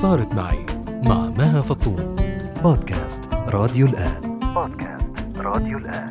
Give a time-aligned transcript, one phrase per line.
[0.00, 0.66] صارت معي
[1.04, 2.16] مع مها فطوم
[2.62, 4.38] بودكاست راديو الآن.
[4.54, 6.10] بودكاست راديو الآن.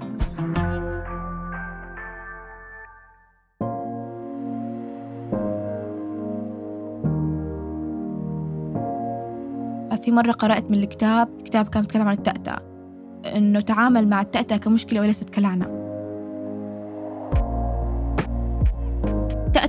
[10.03, 12.61] في مرة قرأت من الكتاب كتاب كان بيتكلم عن التأتأة
[13.35, 15.78] إنه تعامل مع التأتأة كمشكلة وليست كلعنة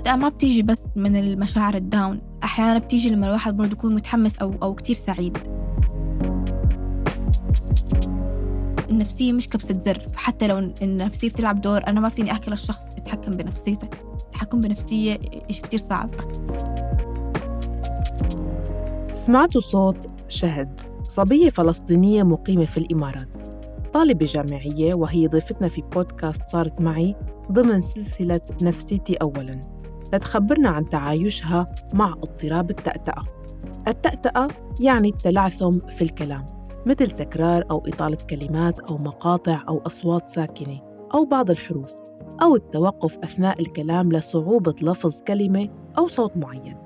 [0.00, 2.20] التأتأة ما بتيجي بس من المشاعر الداون.
[2.44, 5.38] أحيانا بتيجي لما الواحد برضه يكون متحمس أو أو كتير سعيد.
[8.90, 9.98] النفسية مش كبسة زر.
[10.12, 14.02] فحتى لو النفسية بتلعب دور أنا ما فيني أحكي للشخص اتحكم بنفسيتك.
[14.20, 15.18] التحكم بنفسية
[15.50, 16.10] إشي كتير صعب.
[19.12, 23.44] سمعتوا صوت شهد صبية فلسطينية مقيمة في الإمارات.
[23.92, 27.14] طالبة جامعية وهي ضيفتنا في بودكاست صارت معي
[27.52, 29.79] ضمن سلسلة نفسيتي أولاً.
[30.12, 33.22] لتخبرنا عن تعايشها مع اضطراب التأتأة.
[33.88, 34.48] التأتأة
[34.80, 40.80] يعني التلعثم في الكلام مثل تكرار أو إطالة كلمات أو مقاطع أو أصوات ساكنة
[41.14, 41.92] أو بعض الحروف
[42.42, 46.76] أو التوقف أثناء الكلام لصعوبة لفظ كلمة أو صوت معين.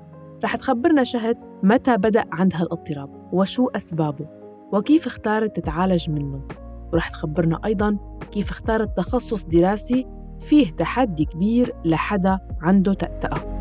[0.43, 4.27] رح تخبرنا شهد متى بدأ عندها الاضطراب وشو أسبابه
[4.73, 6.47] وكيف اختارت تتعالج منه.
[6.93, 7.97] ورح تخبرنا أيضاً
[8.31, 10.07] كيف اختارت تخصص دراسي
[10.45, 13.55] فيه تحدي كبير لحدا عنده تأتأة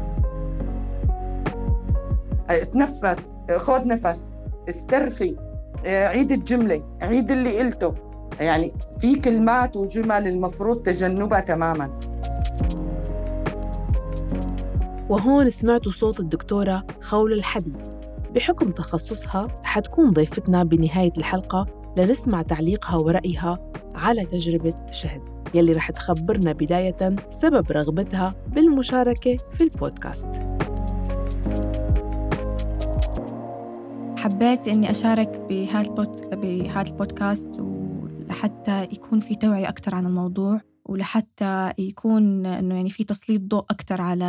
[2.73, 4.31] تنفس خذ نفس
[4.69, 5.37] استرخي
[5.87, 7.95] عيد الجملة عيد اللي قلته.
[8.41, 12.01] يعني في كلمات وجمل المفروض تجنبها تماما.
[15.09, 17.77] وهون سمعتوا صوت الدكتورة خول الحديد.
[18.35, 23.59] بحكم تخصصها حتكون ضيفتنا بنهاية الحلقة لنسمع تعليقها ورأيها
[23.95, 25.34] على تجربة شهد.
[25.55, 30.27] يلي رح تخبرنا بداية سبب رغبتها بالمشاركة في البودكاست.
[34.16, 36.41] حبيت إني أشارك بهذا البود...
[36.41, 43.41] بهذا البودكاست ولحتى يكون في توعية أكثر عن الموضوع ولحتى يكون إنه يعني في تسليط
[43.41, 44.25] ضوء أكثر على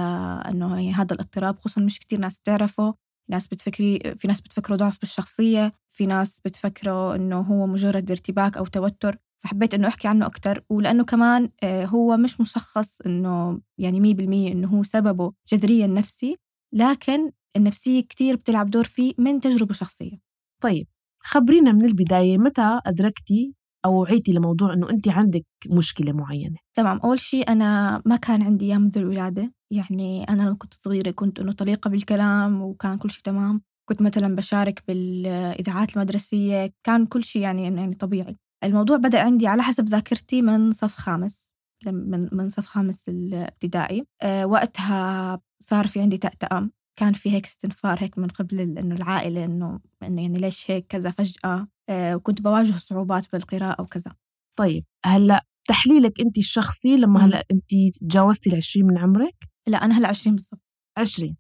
[0.49, 2.93] إنه يعني هذا الاضطراب خصوصا مش كتير ناس تعرفه
[3.29, 8.65] ناس بتفكري في ناس بتفكره ضعف بالشخصية في ناس بتفكره إنه هو مجرد ارتباك أو
[8.65, 9.17] توتر.
[9.43, 14.67] فحبيت إنه أحكي عنه أكتر ولأنه كمان هو مش مشخص إنه يعني مية بالمية إنه
[14.67, 16.37] هو سببه جذريا نفسي
[16.73, 20.17] لكن النفسية كتير بتلعب دور فيه من تجربة شخصية.
[20.63, 20.87] طيب
[21.23, 27.19] خبرينا من البداية متى أدركتي أو وعيتي لموضوع إنه أنت عندك مشكلة معينة؟ تمام أول
[27.19, 31.51] شيء أنا ما كان عندي إياه منذ الولادة يعني أنا لما كنت صغيرة كنت إنه
[31.51, 37.63] طليقة بالكلام وكان كل شيء تمام كنت مثلا بشارك بالإذاعات المدرسية كان كل شيء يعني
[37.63, 38.37] يعني طبيعي.
[38.65, 41.53] الموضوع بدأ عندي على حسب ذاكرتي من صف خامس
[41.85, 44.05] من من صف خامس الابتدائي.
[44.21, 49.45] أه وقتها صار في عندي تأتأة كان في هيك استنفار هيك من قبل إنه العائلة
[49.45, 51.67] إنه إنه يعني ليش هيك كذا فجأة.
[51.89, 54.11] أه وكنت بواجه صعوبات بالقراءة وكذا.
[54.59, 59.35] طيب هلأ تحليلك أنت الشخصي لما هلأ أنت تجاوزتي العشرين من عمرك؟
[59.67, 60.61] لا أنا هلأ عشرين بالضبط.
[60.97, 61.35] عشرين.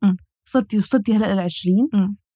[0.47, 1.89] صرتي وصلتي هلأ للعشرين.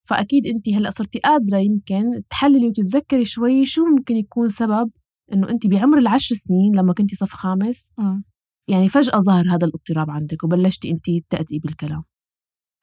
[0.10, 4.92] فأكيد أنت هلأ صرتي قادرة يمكن تحللي وتتذكري شوي شو ممكن يكون سبب
[5.34, 8.22] إنه أنت بعمر العشر سنين لما كنتي صف خامس م.
[8.70, 12.04] يعني فجأة ظهر هذا الاضطراب عندك وبلشتي أنت تأتي بالكلام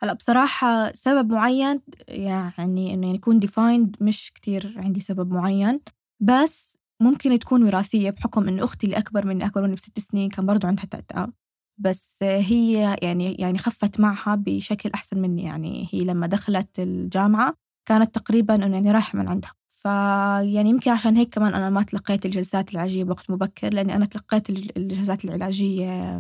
[0.03, 5.81] هلأ بصراحة سبب معين يعني إنه يكون ديفايند مش كتير عندي سبب معين
[6.21, 10.47] بس ممكن تكون وراثية بحكم إنه أختي اللي أكبر مني أكبر مني بست سنين كان
[10.47, 11.33] برضو عندها تأتأة
[11.79, 15.43] بس هي يعني يعني خفت معها بشكل أحسن مني.
[15.43, 17.55] يعني هي لما دخلت الجامعة
[17.89, 19.53] كانت تقريبا إنه يعني رايحة من عندها.
[19.69, 24.51] فيعني يمكن عشان هيك كمان أنا ما تلقيت الجلسات العلاجية بوقت مبكر لأني أنا تلقيت
[24.51, 26.19] الجلسات العلاجية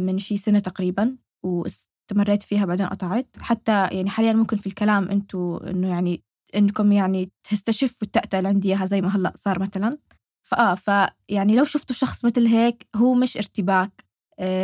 [0.00, 3.26] من شي سنة تقريبا واستمريت فيها بعدين قطعت.
[3.40, 6.22] حتى يعني حاليا ممكن في الكلام أنتوا إنه يعني
[6.56, 9.98] إنكم يعني تستشفوا التأتأة اللي عندي إياها زي ما هلأ صار مثلا.
[10.42, 14.07] فآه فيعني لو شفتوا شخص مثل هيك هو مش ارتباك.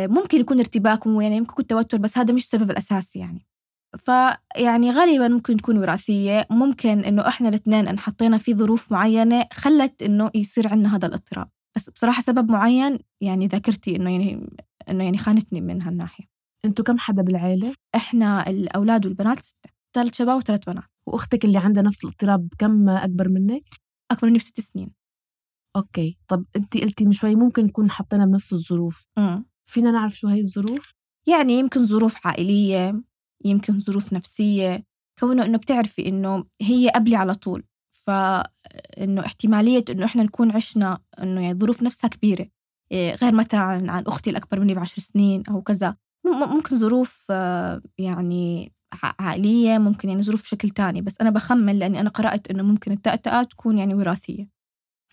[0.07, 3.45] ممكن يكون ارتباك يعني ممكن يكون توتر بس هذا مش السبب الأساسي يعني
[3.97, 10.31] فيعني غالبا ممكن تكون وراثية ممكن إنه إحنا الإثنين انحطينا في ظروف معينة خلت إنه
[10.35, 14.49] يصير عندنا هذا الاضطراب بس بصراحة سبب معين يعني ذاكرتي إنه يعني
[14.89, 16.25] إنه يعني خانتني من هالناحية
[16.65, 21.83] أنتوا كم حدا بالعيلة؟ إحنا الأولاد والبنات ستة ثلاث شباب وثلاث بنات وأختك اللي عندها
[21.83, 23.63] نفس الاضطراب كم أكبر منك؟
[24.11, 24.91] أكبر مني بست سنين
[25.75, 29.41] أوكي طب أنت قلتي من شوي ممكن نكون حطينا بنفس الظروف م.
[29.65, 30.93] فينا نعرف شو هي الظروف؟
[31.27, 33.01] يعني يمكن ظروف عائلية
[33.45, 34.83] يمكن ظروف نفسية
[35.19, 37.63] كونه إنه بتعرفي إنه هي قبلي على طول.
[37.91, 42.47] فإنه احتمالية إنه إحنا نكون عشنا إنه يعني ظروف نفسها كبيرة.
[42.93, 45.95] غير مثلا عن, أختي الأكبر مني بعشر سنين أو كذا.
[46.25, 47.29] ممكن ظروف
[47.97, 48.73] يعني
[49.03, 51.01] عائلية ممكن يعني ظروف بشكل تاني.
[51.01, 54.49] بس أنا بخمن لأني أنا قرأت إنه ممكن التأتأة تكون يعني وراثية.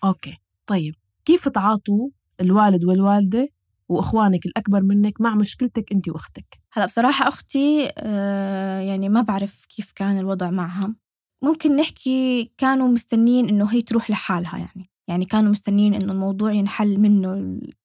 [0.03, 0.37] أوكي.
[0.67, 0.95] طيب
[1.25, 2.09] كيف تعاطوا
[2.41, 3.49] الوالد والوالدة
[3.89, 6.59] وإخوانك الأكبر منك مع مشكلتك أنت وأختك.
[6.73, 10.95] هلأ بصراحة أختي آه، يعني ما بعرف كيف كان الوضع معها
[11.43, 14.89] ممكن نحكي كانوا مستنين إنه هي تروح لحالها يعني.
[15.07, 17.33] يعني كانوا مستنين إنه الموضوع ينحل منه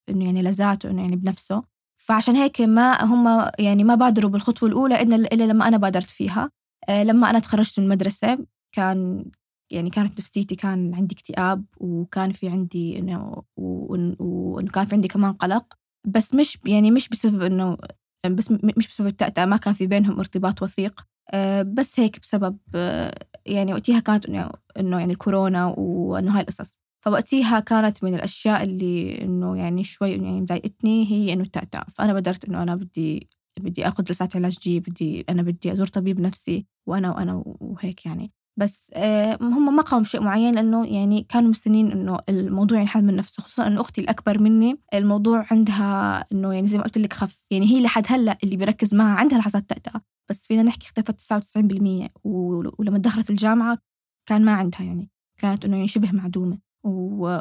[0.08, 1.62] إنه يعني لذاته إنه يعني بنفسه.
[1.96, 6.50] فعشان هيك ما هم يعني ما بادروا بالخطوة الأولى إلا إلا لما أنا بادرت فيها.
[6.88, 8.38] آه، لما أنا تخرجت من المدرسة
[8.72, 9.24] كان
[9.72, 15.08] يعني كانت نفسيتي كان عندي اكتئاب وكان في عندي إنه وإن- وإنه كان في عندي
[15.08, 15.64] كمان قلق.
[16.08, 17.76] بس مش يعني مش بسبب إنه
[18.26, 21.06] بس مش بسبب التأتأة ما كان في بينهم ارتباط وثيق.
[21.30, 23.14] آه، بس هيك بسبب آه،
[23.46, 24.26] يعني وقتها كانت
[24.78, 26.78] إنه يعني الكورونا وإنه هاي القصص.
[27.04, 31.84] فوقتها كانت من الأشياء اللي إنه يعني شوي يعني مضايقتني هي إنه التأتأة.
[31.94, 33.28] فأنا بدرت إنه أنا بدي
[33.60, 38.32] بدي آخذ جلسات علاجية بدي أنا بدي أزور طبيب نفسي وأنا وأنا وهيك يعني.
[38.58, 43.16] بس آه، هم ما قاموا بشيء معين لأنه يعني كانوا مستنين إنه الموضوع ينحل من
[43.16, 47.44] نفسه خصوصا إنه أختي الأكبر مني الموضوع عندها إنه يعني زي ما قلت لك خف
[47.50, 50.00] يعني هي لحد هلأ اللي بيركز معها عندها لحظات تأتأة
[50.30, 53.78] بس فينا نحكي اختفت 99% و- ولما دخلت الجامعة
[54.28, 55.10] كان ما عندها يعني
[55.40, 57.40] كانت إنه يعني شبه معدومة و-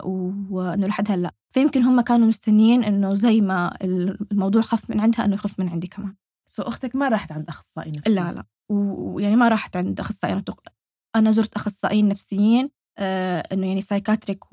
[0.51, 1.31] و- لحد هلأ.
[1.53, 3.73] فيمكن هم كانوا مستنيين إنه زي ما
[4.31, 6.15] الموضوع خف من عندها إنه يخف من عندي كمان.
[6.49, 8.43] so أختك ما راحت عند أخصائي نفسي؟ لا لا.
[8.69, 10.33] ويعني ما راحت عند أخصائي
[11.17, 14.43] أنا زرت أخصائيين نفسيين آه إنه يعني psychiatric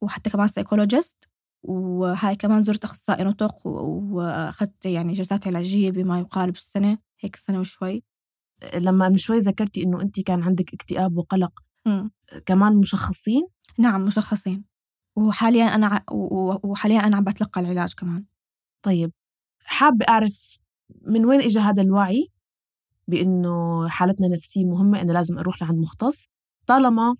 [0.00, 1.16] وحتى كمان psychologist
[1.62, 3.70] وهاي كمان زرت أخصائي نطق و-
[4.16, 8.02] وأخذت يعني جلسات علاجية بما يقارب السنة هيك سنة وشوي.
[8.74, 12.10] لما من شوي ذكرتي إنه أنت كان عندك اكتئاب وقلق مم.
[12.46, 13.46] كمان مشخصين؟
[13.78, 14.64] نعم مشخصين.
[15.16, 16.04] وحاليا أنا ع-
[16.64, 18.24] وحاليا أنا عم بتلقى العلاج كمان.
[18.82, 19.12] طيب
[19.64, 20.58] حابة أعرف
[21.06, 22.28] من وين إجا هذا الوعي؟
[23.10, 26.28] بإنه حالتنا النفسية مهمة إنه لازم أروح لعند مختص
[26.66, 27.16] طالما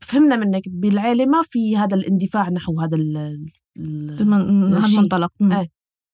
[0.00, 3.46] فهمنا منك بالعيلة ما في هذا الاندفاع نحو هذا ال.
[3.76, 5.32] المنطلق.
[5.42, 5.68] إيه.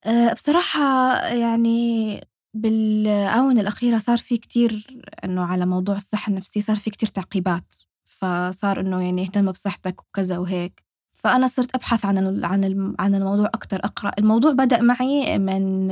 [0.05, 2.21] آه، بصراحة يعني
[2.53, 8.79] بالآونة الأخيرة صار في كتير إنه على موضوع الصحة النفسية صار في كتير تعقيبات فصار
[8.79, 10.83] إنه يعني اهتم بصحتك وكذا وهيك
[11.23, 14.11] فأنا صرت أبحث عن عن عن الموضوع أكتر أقرأ.
[14.19, 15.87] الموضوع بدأ معي من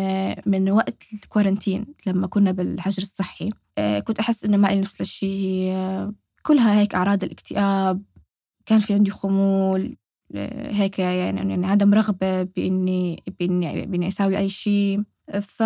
[0.46, 3.50] من وقت الكورنتين لما كنا بالحجر الصحي.
[3.78, 5.72] آه، كنت أحس إنه ما لي نفس الشيء.
[5.74, 8.04] آه، كلها هيك أعراض الاكتئاب.
[8.66, 9.98] كان في عندي خمول.
[10.36, 15.04] آه، هيك يعني يعني عدم رغبة بإني بإني بإني أساوي أي شيء.
[15.42, 15.64] ف...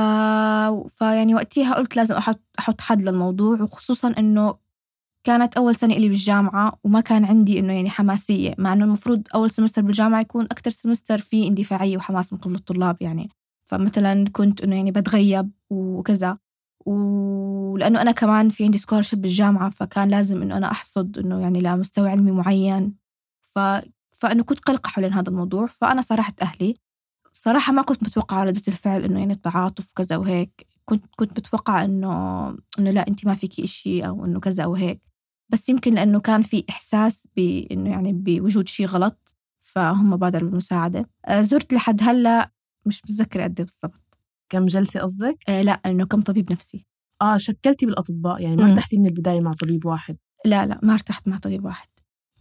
[0.97, 4.55] فيعني وقتها قلت لازم أحط أحط حد للموضوع وخصوصا إنه
[5.23, 9.51] كانت أول سنة إلي بالجامعة وما كان عندي إنه يعني حماسية مع إنه المفروض أول
[9.51, 13.29] semester بالجامعة يكون أكتر semester فيه اندفاعية وحماس من قبل الطلاب يعني.
[13.65, 16.37] فمثلا كنت إنه يعني بتغيب وكذا
[16.85, 22.09] ولأنه أنا كمان في عندي scholarship بالجامعة فكان لازم إنه أنا أحصد إنه يعني لمستوى
[22.09, 22.95] علمي معين.
[23.43, 23.59] ف...
[24.13, 26.75] فإنه كنت قلقة حول هذا الموضوع فأنا صارحت أهلي.
[27.31, 30.67] صراحة ما كنت متوقعة ردة الفعل إنه يعني التعاطف وكذا وهيك.
[30.85, 32.47] كنت كنت متوقعة إنه
[32.79, 35.12] إنه لا أنت ما فيكي إشي أو إنه كذا أو هيك
[35.53, 41.09] بس يمكن لأنه كان في إحساس بإنه يعني بوجود شيء غلط فهم بادروا بالمساعدة.
[41.25, 42.51] آه، زرت لحد هلأ
[42.85, 44.01] مش متذكرة قد إيه بالضبط.
[44.49, 46.85] كم جلسة قصدك؟ آه، لا إنه كم طبيب نفسي.
[47.21, 48.71] آه شكلتي بالأطباء يعني ما.
[48.71, 50.17] ارتحتي من البداية مع طبيب واحد.
[50.45, 51.87] لا لا ما ارتحت مع طبيب واحد.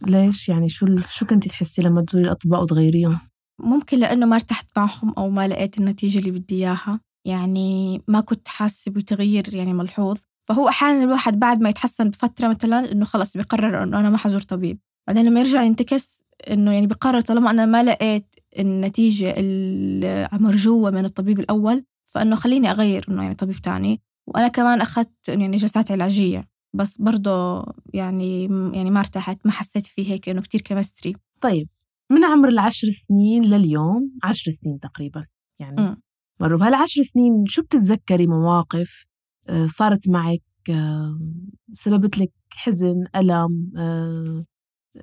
[0.07, 3.19] ليش؟ يعني شو ال- شو كنتي تحسي لما تزوري الأطباء وتغيريهم؟
[3.59, 6.99] ممكن لأنه ما ارتحت معهم أو ما لقيت النتيجة اللي بدي إياها.
[7.25, 10.17] يعني ما كنت حاسة بتغيير يعني ملحوظ.
[10.45, 14.41] فهو أحيانا الواحد بعد ما يتحسن بفترة مثلا إنه خلص بيقرر إنه أنا ما حزور
[14.41, 14.79] طبيب.
[15.07, 21.39] بعدين لما يرجع ينتكس إنه يعني بقرر طالما أنا ما لقيت النتيجة المرجوة من الطبيب
[21.39, 24.01] الأول فإنه خليني أغير إنه يعني طبيب تاني.
[24.27, 30.11] وأنا كمان أخذت يعني جلسات علاجية بس برضه يعني يعني ما ارتحت ما حسيت فيه
[30.11, 31.69] هيك إنه كتير كيمستري طيب
[32.11, 35.25] من عمر العشر سنين لليوم عشر سنين تقريبا
[35.59, 36.01] يعني.
[36.41, 39.05] مروا بهالعشر سنين شو بتتذكري مواقف
[39.67, 41.19] صارت معك آه،
[41.73, 44.45] سببت لك حزن ألم آه،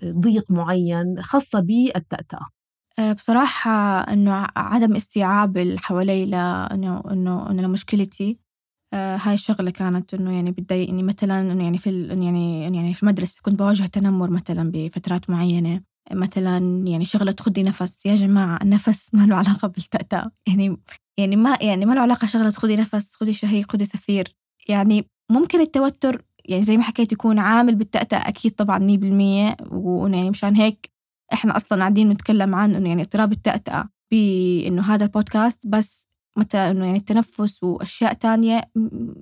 [0.06, 2.46] ضيق معين خاصة بالتأتأة.
[2.98, 3.70] آه، بصراحة
[4.00, 8.38] إنه عدم استيعاب اللي حوالي لإنه إنه إنه لمشكلتي.
[8.94, 11.02] آه، هاي الشغلة كانت إنه يعني بتضايقني.
[11.04, 15.82] مثلا إنه يعني في يعني يعني في المدرسة كنت بواجه تنمر مثلا بفترات معينة.
[16.12, 18.06] مثلا يعني شغلة خدي نفس.
[18.06, 20.76] يا جماعة النفس ما له علاقة بالتأتأة يعني
[21.18, 24.34] يعني ما يعني ما له علاقة شغلة خدي نفس خدي شهيق خدي زفير
[24.68, 30.30] يعني ممكن التوتر يعني زي ما حكيت يكون عامل بالتأتأة أكيد طبعا 100% وإنه يعني
[30.30, 30.90] مشان هيك
[31.32, 35.66] إحنا أصلا قاعدين نتكلم عن إنه يعني اضطراب التأتأة بإنه هذا البودكاست.
[35.66, 38.70] بس مثلا إنه يعني التنفس وأشياء تانية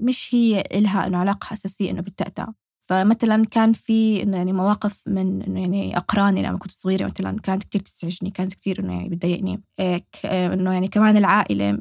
[0.03, 2.55] مش هي إلها إنه علاقة أساسية إنه بالتأتأة
[2.89, 7.65] فمثلا كان في إنه يعني مواقف من إنه يعني أقراني لما كنت صغيرة مثلا كانت
[7.65, 9.63] كتير تزعجني كانت كتير إنه يعني بتضايقني.
[9.81, 11.79] إيه إنه يعني كمان العائلة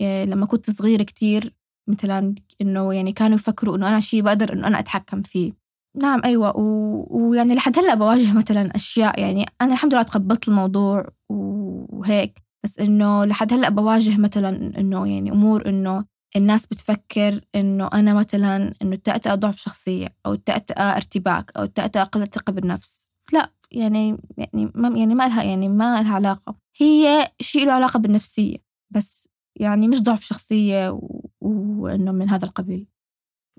[0.00, 1.54] إيه لما كنت صغيرة كتير
[1.88, 5.52] مثلا إنه يعني كانوا يفكروا إنه أنا شيء بقدر إنه أنا أتحكم فيه.
[5.96, 7.06] نعم أيوة و...
[7.10, 12.42] ويعني لحد هلأ بواجه مثلا أشياء يعني أنا الحمد لله تقبلت الموضوع وهيك.
[12.64, 16.04] بس إنه لحد هلأ بواجه مثلا إنه يعني أمور إنه
[16.36, 22.24] الناس بتفكر إنه أنا مثلا إنه التأتأة ضعف شخصية أو التأتأة ارتباك أو التأتأة قلة
[22.24, 23.10] ثقة بالنفس.
[23.32, 26.56] لا يعني يعني ما يعني ما لها يعني ما لها علاقة.
[26.76, 28.56] هي شيء له علاقة بالنفسية
[28.90, 29.28] بس
[29.60, 31.00] يعني مش ضعف شخصية
[31.40, 32.86] وإنه من هذا القبيل.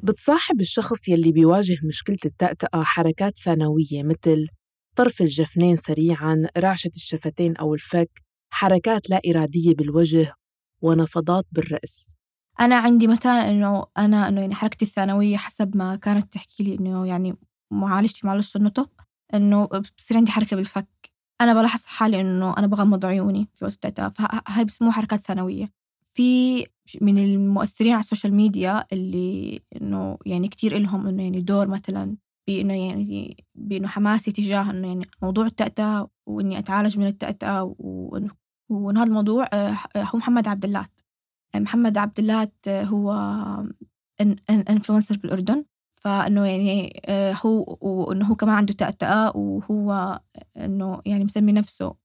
[0.03, 4.48] بتصاحب الشخص يلي بيواجه مشكلة التأتأة حركات ثانوية مثل
[4.96, 8.10] طرف الجفنين سريعاً، رعشة الشفتين أو الفك،
[8.53, 10.34] حركات لا إرادية بالوجه
[10.82, 12.13] ونفضات بالرأس.
[12.60, 17.07] أنا عندي مثلا إنه أنا إنه يعني حركتي الثانوية حسب ما كانت تحكي لي إنه
[17.07, 17.36] يعني
[17.72, 18.89] معالجتي معالجة النطق
[19.33, 19.65] إنه
[19.98, 20.88] بصير عندي حركة بالفك.
[21.41, 25.72] أنا بلاحظ حالي إنه أنا بغمض عيوني في وقت التأتأة فهاي بسموها حركات ثانوية.
[26.13, 26.65] في
[27.01, 32.17] من المؤثرين على ال social media اللي إنه يعني كتير إلهم إنه يعني دور مثلا
[32.48, 38.29] بإنه يعني بإنه حماسي تجاه إنه يعني موضوع التأتأة وإني أتعالج من التأتأة وإنه
[38.72, 41.02] هذا الموضوع آه، هو محمد عبد اللات.
[41.55, 43.12] محمد عبد اللات هو
[44.50, 45.65] إنفلونسر بالأردن.
[46.03, 50.19] فإنه يعني آه، هو وإنه هو كمان عنده تأتأة وهو
[50.57, 51.95] إنه يعني مسمي نفسه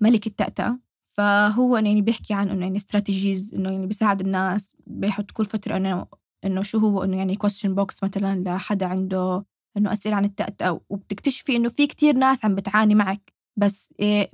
[0.00, 0.78] ملك التأتأة.
[1.04, 6.06] فهو يعني بيحكي عن إنه يعني استراتيجيز إنه يعني بيساعد الناس بيحط كل فترة إنه
[6.44, 9.44] إنه شو هو إنه يعني question box مثلا لحدا عنده
[9.76, 10.80] إنه أسئلة عن التأتأة.
[10.90, 13.32] وبتكتشفي إنه في كتير ناس عم بتعاني معك.
[13.56, 14.30] بس إيه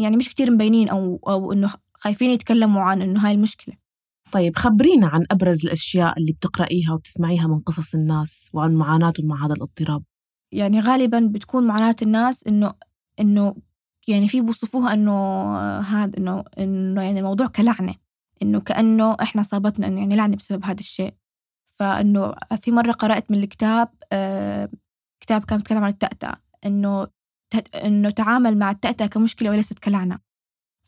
[0.00, 3.83] يعني مش كتير مبينين أو أو إنه خايفين يتكلموا عن إنه هاي المشكلة.
[4.32, 9.54] طيب خبرينا عن أبرز الأشياء اللي بتقرأيها وبتسمعيها من قصص الناس وعن معاناتهم مع هذا
[9.54, 10.02] الاضطراب.
[10.52, 12.74] يعني غالبا بتكون معاناة الناس إنه
[13.20, 13.56] إنه
[14.08, 15.12] يعني في بوصفوها إنه
[15.80, 17.94] هذا إنه إنه يعني الموضوع كلعنة
[18.42, 21.14] إنه كأنه إحنا صابتنا إنه يعني لعنة بسبب هذا الشيء.
[21.78, 24.68] فإنه في مرة قرأت من الكتاب آه
[25.20, 27.06] كتاب كان بيتكلم عن التأتأة إنه
[27.74, 30.18] إنه تعامل مع التأتأة كمشكلة وليست كلعنة.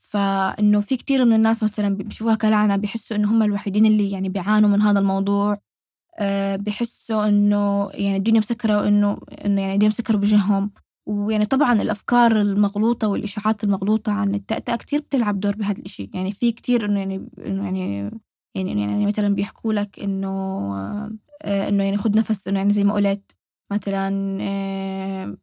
[0.09, 4.69] فإنه في كتير من الناس مثلا بيشوفوها كلعنة بيحسوا إنه هم الوحيدين اللي يعني بيعانوا
[4.71, 5.59] من هذا الموضوع.
[6.19, 10.71] آه بيحسوا إنه يعني الدنيا مسكرة وإنه إنه يعني الدنيا مسكرة بوجههم.
[11.07, 16.11] ويعني طبعا الأفكار المغلوطة والإشاعات المغلوطة عن التأتأة كتير بتلعب دور بهذا الإشي.
[16.15, 18.11] يعني في كتير إنه يعني إنه يعني
[18.55, 20.29] يعني يعني مثلا بيحكوا لك إنه
[21.43, 23.33] آه إنه يعني خد نفس إنه يعني زي ما قلت
[23.73, 25.37] مثلا آه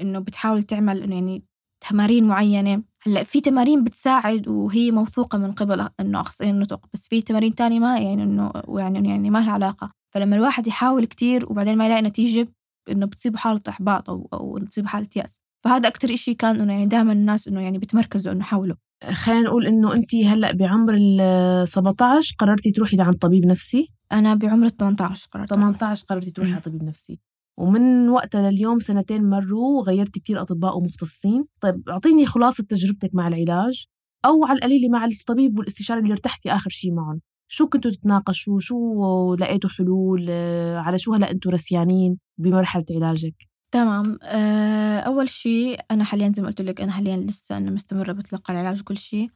[0.00, 1.44] إنه بتحاول تعمل إنه يعني
[1.90, 2.82] تمارين معينة.
[3.02, 7.78] هلأ في تمارين بتساعد وهي موثوقة من قبل إنه أخصائي النطق بس في تمارين تانية
[7.78, 9.92] ما يعني إنه يعني يعني ما لها علاقة.
[10.14, 12.48] فلما الواحد يحاول كتير وبعدين ما يلاقي نتيجة
[12.90, 15.38] إنه بتصيب حالة إحباط أو أو بتصيب حالة يأس.
[15.64, 18.76] فهذا أكتر إشي كان إنه يعني دائما الناس إنه يعني بتمركزوا إنه حاولوا
[19.12, 24.66] خلينا نقول إنه أنت هلأ بعمر ال 17 قررتي تروحي لعند طبيب نفسي؟ أنا بعمر
[24.66, 27.18] ال 18 قررت 18 قررتي تروحي على طبيب نفسي.
[27.58, 31.44] ومن وقتها لليوم سنتين مروا وغيرت كتير أطباء ومختصين.
[31.60, 33.84] طيب أعطيني خلاصة تجربتك مع العلاج
[34.24, 37.20] أو على القليل مع الطبيب والاستشاري اللي ارتحتي آخر شيء معهم
[37.52, 43.34] شو كنتوا تتناقشوا؟ شو لقيتوا حلول؟ آه، على شو هلا أنتوا رسيانين بمرحلة علاجك؟
[43.72, 44.18] تمام.
[44.22, 48.52] آه، أول شيء أنا حاليا زي ما قلت لك أنا حاليا لسه أنا مستمرة بتلقى
[48.52, 49.30] العلاج وكل شيء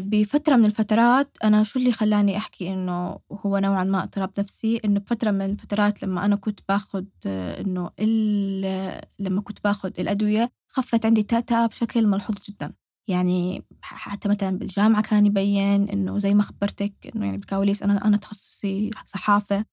[0.00, 5.00] بفترة من الفترات أنا شو اللي خلاني أحكي إنه هو نوعا ما اضطراب نفسي؟ إنه
[5.00, 7.90] بفترة من الفترات لما أنا كنت باخد إنه
[9.18, 12.72] لما كنت باخد الأدوية خفت عندي تأتأة بشكل ملحوظ جدا.
[13.08, 18.16] يعني حتى مثلا بالجامعة كان يبين إنه زي ما خبرتك إنه يعني بالكواليس أنا أنا
[18.16, 19.64] تخصصي صحافة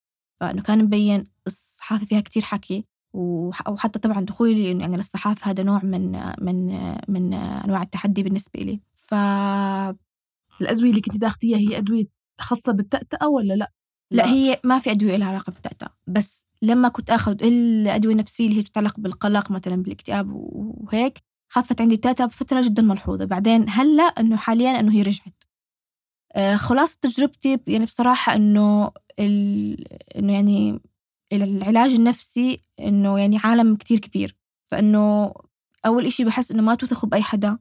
[0.42, 2.86] فإنه كان مبين الصحافة فيها كتير حكي.
[3.14, 6.68] وحتى طبعا دخولي يعني للصحافة هذا نوع من من
[7.08, 8.80] من أنواع التحدي بالنسبة لي
[9.10, 9.14] ف
[10.62, 12.06] الأدوية اللي كنت تاخديها هي أدوية
[12.40, 13.72] خاصة بالتأتأة ولا لأ؟
[14.12, 18.58] لا هي ما في أدوية لها علاقة بالتأتأة بس لما كنت أخذ الأدوية النفسية اللي
[18.60, 21.20] هي تتعلق بالقلق مثلا بالاكتئاب وهيك
[21.50, 25.44] خفت عندي التأتأة بفترة جدا ملحوظة بعدين هلأ إنه حاليا إنه هي رجعت
[26.36, 29.88] آه خلاصة تجربتي يعني بصراحة إنه ال...
[30.18, 30.80] إنه يعني
[31.34, 34.36] العلاج النفسي إنه يعني عالم كتير كبير
[34.72, 35.34] فإنه
[35.86, 37.58] أول إشي بحس إنه ما توثقوا بأي حدا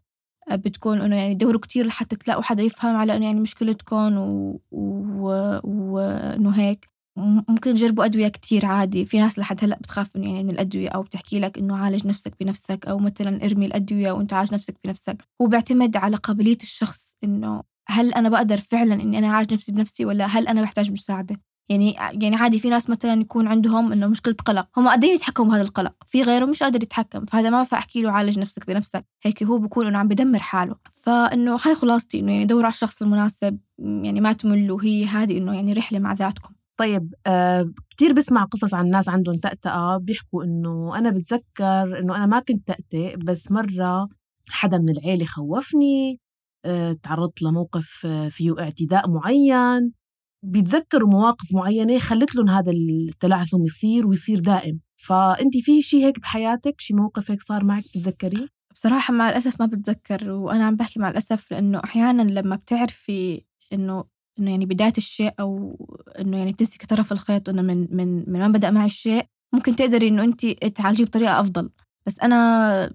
[0.51, 6.49] بتكون إنه يعني دوروا كتير لحتى تلاقوا حدا يفهم على إنه يعني مشكلتكم وإنه و...
[6.49, 6.51] و...
[6.51, 6.89] هيك.
[7.17, 9.05] ممكن تجربوا أدوية كتير عادي.
[9.05, 12.35] في ناس لحد هلأ بتخاف من يعني من الأدوية أو بتحكي لك إنه عالج نفسك
[12.41, 15.17] بنفسك أو مثلا ارمي الأدوية وأنت عالج نفسك بنفسك.
[15.43, 20.05] هو بيعتمد على قابلية الشخص إنه هل أنا بقدر فعلا إني أنا أعالج نفسي بنفسي
[20.05, 21.93] ولا هل أنا بحتاج مساعدة؟ يعني
[22.25, 25.95] يعني عادي في ناس مثلا يكون عندهم إنه مشكلة قلق هم قادرين يتحكموا بهذا القلق
[26.07, 29.59] في غيره مش قادر يتحكم فهذا ما بنفع أحكي له عالج نفسك بنفسك هيك هو
[29.59, 30.77] بكون إنه عم بدمر حاله.
[31.03, 35.55] فإنه هاي خلاصتي إنه يعني دوروا على الشخص المناسب يعني ما تملوا هي هذه إنه
[35.55, 36.55] يعني رحلة مع ذاتكم.
[36.77, 42.27] طيب آه كتير بسمع قصص عن ناس عندهم تأتأة بيحكوا إنه أنا بتذكر إنه أنا
[42.27, 44.09] ما كنت تأتئ بس مرة
[44.49, 46.21] حدا من العيلة خوفني
[46.65, 50.02] آه تعرضت لموقف آه، فيه اعتداء معين.
[50.43, 54.81] بيتذكروا مواقف معينة خلت لهم هذا التلعثم يصير ويصير دائم.
[54.97, 59.67] فأنت في شيء هيك بحياتك؟ شيء موقف هيك صار معك تتذكريه؟ بصراحة مع الأسف ما
[59.67, 64.05] بتذكر وأنا عم بحكي مع الأسف لأنه أحيانا لما بتعرفي إنه
[64.39, 65.77] إنه يعني بداية الشيء أو
[66.19, 70.09] إنه يعني بتمسكي طرف الخيط إنه من من من وين بدأ معي الشيء ممكن تقدري
[70.09, 71.71] إنه أنت تعالجيه بطريقة أفضل.
[72.07, 72.37] بس أنا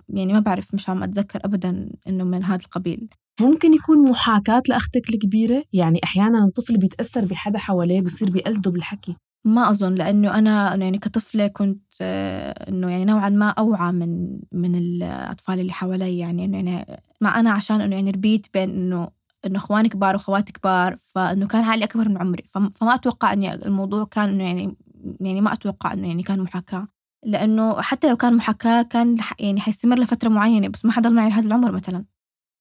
[0.10, 3.10] يعني ما بعرف مش عم أتذكر أبدا إنه من هذا القبيل.
[3.42, 9.16] ممكن يكون محاكاة لأختك الكبيرة؟ يعني أحيانا الطفل بيتأثر بحدا حواليه بصير بيقلده بالحكي.
[9.46, 14.76] ما أظن لأنه أنا يعني كطفلة كنت آه، إنه يعني نوعا ما أوعى من من
[14.76, 19.10] الأطفال اللي حوالي يعني إنه يعني مع أنا عشان إنه يعني ربيت بين إنه
[19.46, 22.44] إنه إخواني كبار وأخواتي كبار فإنه كان عائلي أكبر من عمري.
[22.54, 24.76] فما أتوقع إني الموضوع كان إنه يعني
[25.22, 26.88] يعني ما أتوقع إنه يعني كان محاكاة.
[27.26, 31.48] لأنه حتى لو كان محاكاة كان يعني حيستمر لفترة معينة بس ما حضل معي لهذا
[31.48, 32.06] العمر مثلا.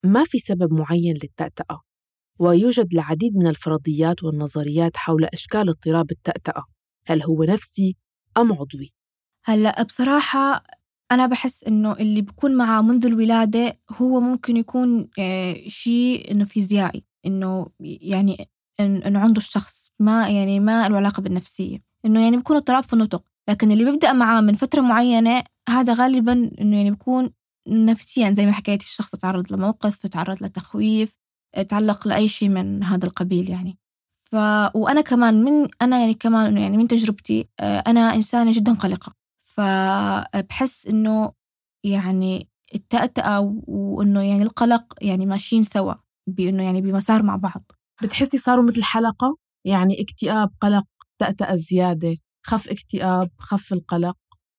[0.06, 1.80] ما في سبب معين للتأتأة
[2.38, 6.64] ويوجد العديد من الفرضيات والنظريات حول أشكال اضطراب التأتأة
[7.06, 7.96] هل هو نفسي
[8.38, 8.92] أم عضوي؟
[9.44, 10.62] هلأ بصراحة
[11.12, 17.04] أنا بحس إنه اللي بكون معه منذ الولادة هو ممكن يكون آه، شيء إنه فيزيائي
[17.26, 18.48] إنه يعني
[18.80, 23.22] إنه عنده الشخص ما يعني ما له علاقة بالنفسية إنه يعني بيكون اضطراب في النطق
[23.48, 27.30] لكن اللي بيبدأ معاه من فترة معينة هذا غالبا إنه يعني بيكون
[27.68, 31.16] نفسيا زي ما حكيت الشخص تعرض لموقف تعرض لتخويف
[31.68, 33.78] تعلق لأي شيء من هذا القبيل يعني.
[34.24, 34.34] ف
[34.74, 39.14] وأنا كمان من أنا يعني كمان يعني من تجربتي آه، أنا إنسانة جدا قلقة.
[39.40, 41.32] فبحس إنه
[41.84, 45.94] يعني التأتأة وإنه يعني القلق يعني ماشيين سوا
[46.26, 47.72] بإنه يعني بمسار مع بعض.
[48.02, 50.86] بتحسي صاروا مثل حلقة؟ يعني اكتئاب قلق
[51.18, 54.16] تأتأة زيادة خف اكتئاب خف القلق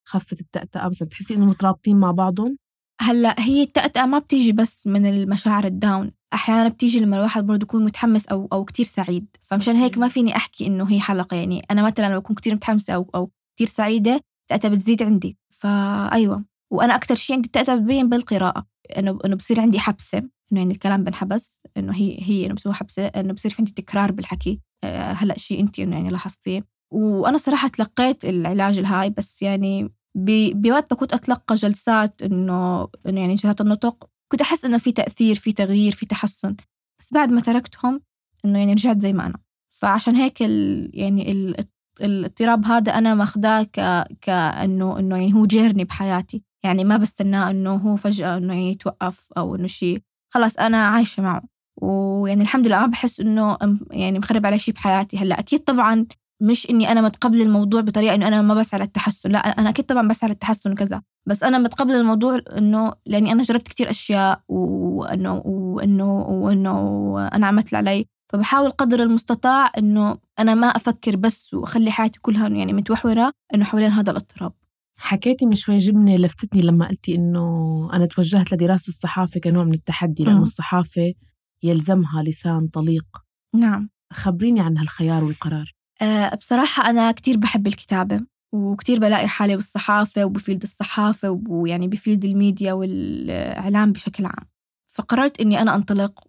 [0.07, 2.57] خفت التأتأة مثلا بتحسي إنه مترابطين مع بعضهم؟
[3.01, 7.85] هلأ هي التأتأة ما بتيجي بس من المشاعر الداون أحيانا بتيجي لما الواحد برضه يكون
[7.85, 9.27] متحمس أو أو كتير سعيد.
[9.43, 11.35] فمشان هيك ما فيني أحكي إنه هي حلقة.
[11.37, 15.37] يعني أنا مثلا لو بكون كتير متحمسة أو أو كتير سعيدة التأتأة بتزيد عندي.
[15.51, 18.65] فأيوة وأنا أكتر شيء عندي التأتأة ببين بالقراءة.
[18.97, 20.17] إنه إنه بصير عندي حبسة.
[20.17, 21.61] إنه يعني الكلام بنحبس.
[21.77, 23.05] إنه هي هي إنه بسوي حبسة.
[23.05, 24.59] إنه بصير في عندي تكرار بالحكي.
[24.83, 26.65] أه هلأ شيء أنت إنه يعني لاحظتيه.
[26.93, 29.09] وأنا صراحة تلقيت العلاج الهاي.
[29.09, 29.89] بس يعني
[30.53, 35.53] بوقت كنت أتلقى جلسات إنه إنه يعني جهات النطق كنت أحس إنه في تأثير في
[35.53, 36.55] تغيير في تحسن.
[36.99, 38.01] بس بعد ما تركتهم
[38.45, 39.37] إنه يعني رجعت زي ما أنا.
[39.71, 41.55] فعشان هيك ال يعني ال
[42.01, 46.43] الاضطراب هذا أنا ماخذاه ك كأنه إنه يعني هو جيرني بحياتي.
[46.63, 50.01] يعني ما بستناه إنه هو فجأة إنه يعني يتوقف أو إنه شيء
[50.33, 51.43] خلاص أنا عايشة معه.
[51.81, 53.57] ويعني الحمد لله ما بحس إنه
[53.91, 55.17] يعني مخرب علي شيء بحياتي.
[55.17, 56.05] هلأ أكيد طبعا
[56.41, 60.07] مش إني أنا متقبلة الموضوع بطريقة إنه أنا ما بسعى للتحسن لا أنا أكيد طبعا
[60.07, 66.21] بسعى للتحسن وكذا بس أنا متقبلة الموضوع إنه لأني أنا جربت كتير أشياء وإنه وإنه
[66.21, 66.77] وإنه
[67.33, 72.47] أنا عملت اللي علي فبحاول قدر المستطاع إنه أنا ما أفكر بس وأخلي حياتي كلها
[72.47, 74.53] يعني متوحورة إنه حوالين هذا الاضطراب.
[74.99, 80.23] حكيتي من شوي جملة لفتتني لما قلتي إنه أنا توجهت لدراسة الصحافة كنوع من التحدي
[80.23, 81.13] لأنه الصحافة
[81.63, 83.05] يلزمها لسان طليق.
[83.55, 83.89] نعم.
[84.13, 85.76] خبريني عن هالخيار والقرار.
[86.39, 88.21] بصراحة أنا كتير بحب الكتابة
[88.53, 94.45] وكتير بلاقي حالي بالصحافة وب field الصحافة ويعني ب field ال media والإعلام بشكل عام.
[94.91, 96.23] فقررت إني أنا أنطلق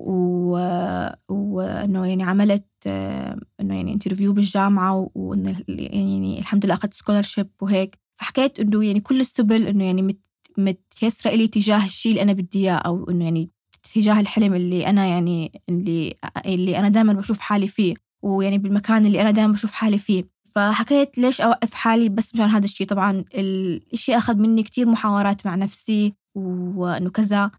[1.28, 7.98] وإنه يعني عملت آه، إنه يعني interview بالجامعة وإنه يعني الحمد لله أخذت scholarship وهيك.
[8.16, 10.18] فحكيت إنه يعني كل السبل إنه يعني
[10.58, 13.50] متيسرة إلي تجاه الشيء اللي أنا بدي إياه أو إنه يعني
[13.94, 16.14] تجاه الحلم اللي أنا يعني اللي
[16.46, 17.94] اللي أنا دائما بشوف حالي فيه.
[18.22, 20.24] ويعني بالمكان اللي أنا دائما بشوف حالي فيه.
[20.54, 25.54] فحكيت ليش أوقف حالي بس مشان هذا الشيء طبعا الشيء أخذ مني كتير محاورات مع
[25.54, 27.50] نفسي وإنه كذا.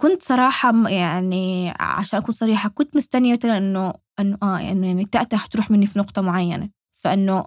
[0.00, 5.70] كنت صراحة يعني عشان أكون صريحة كنت مستنية إنه إنه آه إنه يعني التأتة حتروح
[5.70, 6.70] مني في نقطة معينة.
[6.94, 7.44] فإنه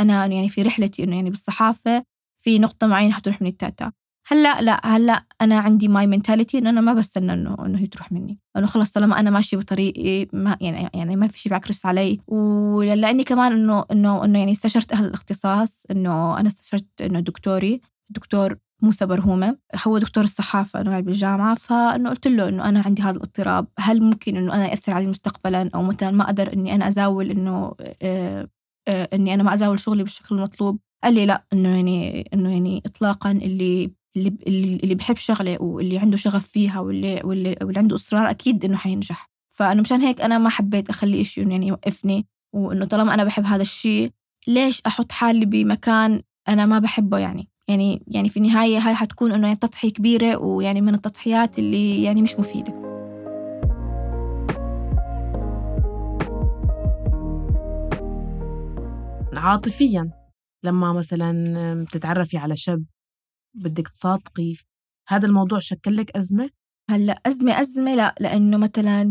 [0.00, 2.04] أنا يعني في رحلتي إنه يعني بالصحافة
[2.40, 3.92] في نقطة معينة حتروح مني التأتأة.
[4.28, 8.12] هلأ لا هلأ أنا عندي my mentality انه أنا ما بستنى إنه إنه هي تروح
[8.12, 8.38] مني.
[8.56, 12.20] إنه خلص طالما أنا ماشية بطريقي ما يعني يعني ما في شيء بعكرس علي.
[12.26, 18.56] ولأني كمان إنه إنه إنه يعني استشرت أهل الاختصاص إنه أنا استشرت إنه دكتوري الدكتور
[18.82, 19.58] موسى برهومة.
[19.86, 21.54] هو دكتور الصحافة أنا بالجامعة.
[21.54, 23.66] فإنه قلت له إنه أنا عندي هذا الاضطراب.
[23.78, 27.74] هل ممكن إنه أنا يأثر علي مستقبلا؟ أو مثلا ما أقدر إني أنا أزاول إنه
[28.02, 28.48] آه،
[28.88, 32.82] آه، إني أنا ما أزاول شغلي بالشكل المطلوب؟ قال لي لا إنه يعني إنه يعني
[32.86, 38.30] إطلاقا اللي اللي اللي بحب شغله واللي عنده شغف فيها واللي واللي, واللي عنده إصرار
[38.30, 39.30] أكيد إنه حينجح.
[39.50, 43.44] فإنه مشان هيك أنا ما حبيت أخلي إشي إنه يعني يوقفني وإنه طالما أنا بحب
[43.44, 44.10] هذا الشيء
[44.46, 49.46] ليش أحط حالي بمكان أنا ما بحبه يعني؟ يعني يعني في النهاية هاي حتكون إنه
[49.46, 52.86] يعني تضحية كبيرة ويعني من التضحيات اللي يعني مش مفيدة.
[59.36, 60.10] عاطفيا
[60.64, 62.84] لما مثلا بتتعرفي على شاب
[63.56, 64.54] بدك تصادقي؟
[65.08, 66.50] هذا الموضوع شكل لك أزمة؟
[66.90, 69.02] هلأ أزمة أزمة لا لأنه مثلا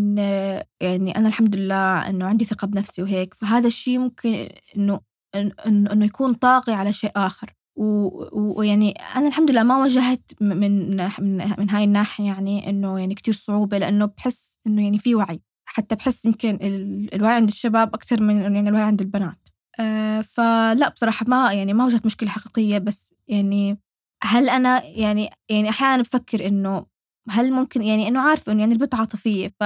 [0.82, 5.00] يعني أنا الحمد لله إنه عندي ثقة بنفسي وهيك فهذا الشيء ممكن إنه
[5.36, 7.56] إنه إنه يكون طاغي على شيء آخر.
[7.76, 13.34] ويعني أنا الحمد لله ما واجهت من من من هاي الناحية يعني إنه يعني كتير
[13.34, 15.42] صعوبة لأنه بحس إنه يعني في وعي.
[15.66, 16.58] حتى بحس يمكن
[17.14, 19.50] الوعي عند الشباب أكثر من يعني الوعي عند البنات.
[19.80, 23.78] أه فلا بصراحة ما يعني ما واجهت مشكلة حقيقية بس يعني
[24.24, 26.86] هل أنا يعني يعني أحيانا بفكر إنه
[27.30, 29.62] هل ممكن يعني إنه عارفة إنه يعني البنت عاطفية ف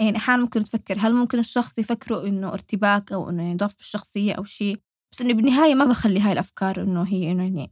[0.00, 4.32] يعني أحيانا ممكن تفكر هل ممكن الشخص يفكره إنه ارتباك أو إنه يعني ضعف بالشخصية
[4.32, 4.76] أو شيء؟
[5.12, 7.70] بس إنه بالنهاية ما بخلي هاي الأفكار إنه هي إنه يعني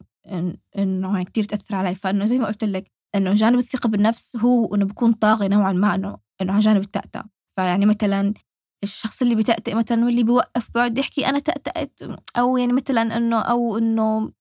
[0.78, 1.94] إنه يعني كتير تأثر علي.
[1.94, 5.94] فإنه زي ما قلت لك إنه جانب الثقة بالنفس هو إنه بكون طاغي نوعا ما
[5.94, 7.24] إنه إنه على جانب التأتأة
[7.56, 8.34] فيعني مثلا
[8.82, 12.00] الشخص اللي بتأتئ مثلا واللي بيوقف بيقعد يحكي أنا تأتأت
[12.36, 14.32] أو يعني مثلا إنه أو إنه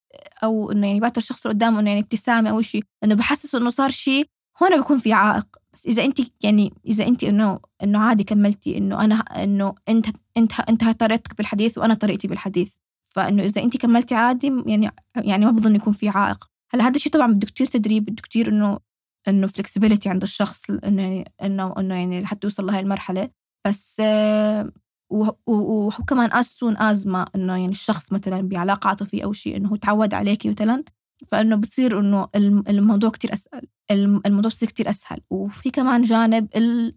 [0.44, 3.70] أو إنه يعني بعطي الشخص اللي قدامه إنه يعني ابتسامة أو شيء إنه بحسسه إنه
[3.70, 4.28] صار شيء
[4.64, 5.46] هون بيكون في عائق.
[5.74, 10.52] بس إذا أنت يعني إذا أنت إنه إنه عادي كملتي إنه أنا إنه أنت أنت
[10.70, 12.74] أنت طريقتك بالحديث وأنا طريقتي بالحديث.
[13.04, 16.50] فإنه إذا أنت كملتي عادي يعني يعني ما بظن يكون في عائق.
[16.72, 18.80] هلأ هذا الشيء طبعا بده كتير تدريب بده كتير إنه
[19.28, 23.30] إنه فلكسبيليتي عند الشخص إنه يعني إنه إنه يعني لحتى يوصل لهي المرحلة.
[23.68, 24.02] بس
[25.10, 29.76] وكمان as soon as ما إنه يعني الشخص مثلا بعلاقة عاطفية أو شيء إنه هو
[29.76, 30.84] تعود عليكي مثلا
[31.28, 32.28] فإنه بتصير إنه
[32.70, 33.68] الموضوع كتير أسهل
[34.26, 35.22] الموضوع بصير كتير أسهل.
[35.30, 36.48] وفي كمان جانب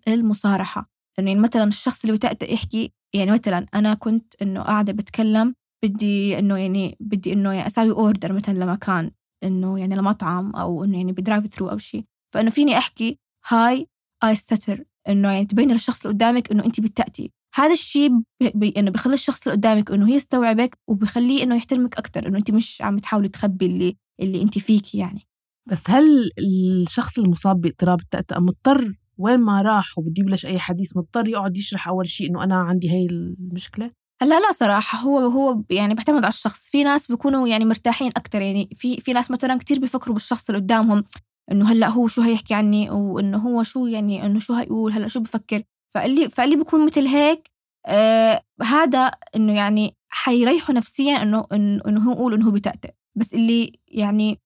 [0.09, 0.91] المصارحة.
[1.19, 6.39] إنه يعني مثلا الشخص اللي بتأتى يحكي يعني مثلا أنا كنت إنه قاعدة بتكلم بدي
[6.39, 9.11] إنه يعني بدي إنه يعني أسوي أوردر مثلا لمكان
[9.45, 12.05] إنه يعني لمطعم أو إنه يعني ب drive through أو شيء.
[12.35, 13.19] فإنه فيني أحكي
[13.49, 13.89] هاي
[14.25, 18.11] I stutter إنه يعني تبين للشخص اللي قدامك إنه أنت بتأتئي هذا الشيء
[18.55, 22.83] بي إنه بخلي الشخص اللي قدامك إنه يستوعبك وبخليه إنه يحترمك أكثر إنه أنت مش
[22.83, 25.29] عم تحاولي تخبي اللي اللي أنت فيكي يعني.
[25.67, 31.29] بس هل الشخص المصاب باضطراب التأتأة مضطر؟ وين ما راح وبده يبلش أي حديث مضطر
[31.29, 33.91] يقعد يشرح أول شيء إنه أنا عندي هاي المشكلة؟
[34.23, 36.71] هلأ لا صراحة هو هو يعني بيعتمد على الشخص.
[36.71, 40.61] في ناس بيكونوا يعني مرتاحين أكتر يعني في في ناس مثلا كتير بيفكروا بالشخص اللي
[40.61, 41.05] قدامهم
[41.53, 45.21] إنه هلأ هو شو هيحكي عني وإنه هو شو يعني إنه شو هيقول هلأ شو
[45.21, 45.63] بفكر؟
[45.99, 47.51] فاللي فاللي بيكون مثل هيك
[47.87, 52.91] آه هذا إنه يعني حيريحه نفسيا إنه إنه هو يقول إنه هو بتأتئ.
[53.17, 54.39] بس اللي يعني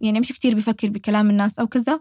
[0.00, 2.00] يعني مش كتير بفكر بكلام الناس أو كذا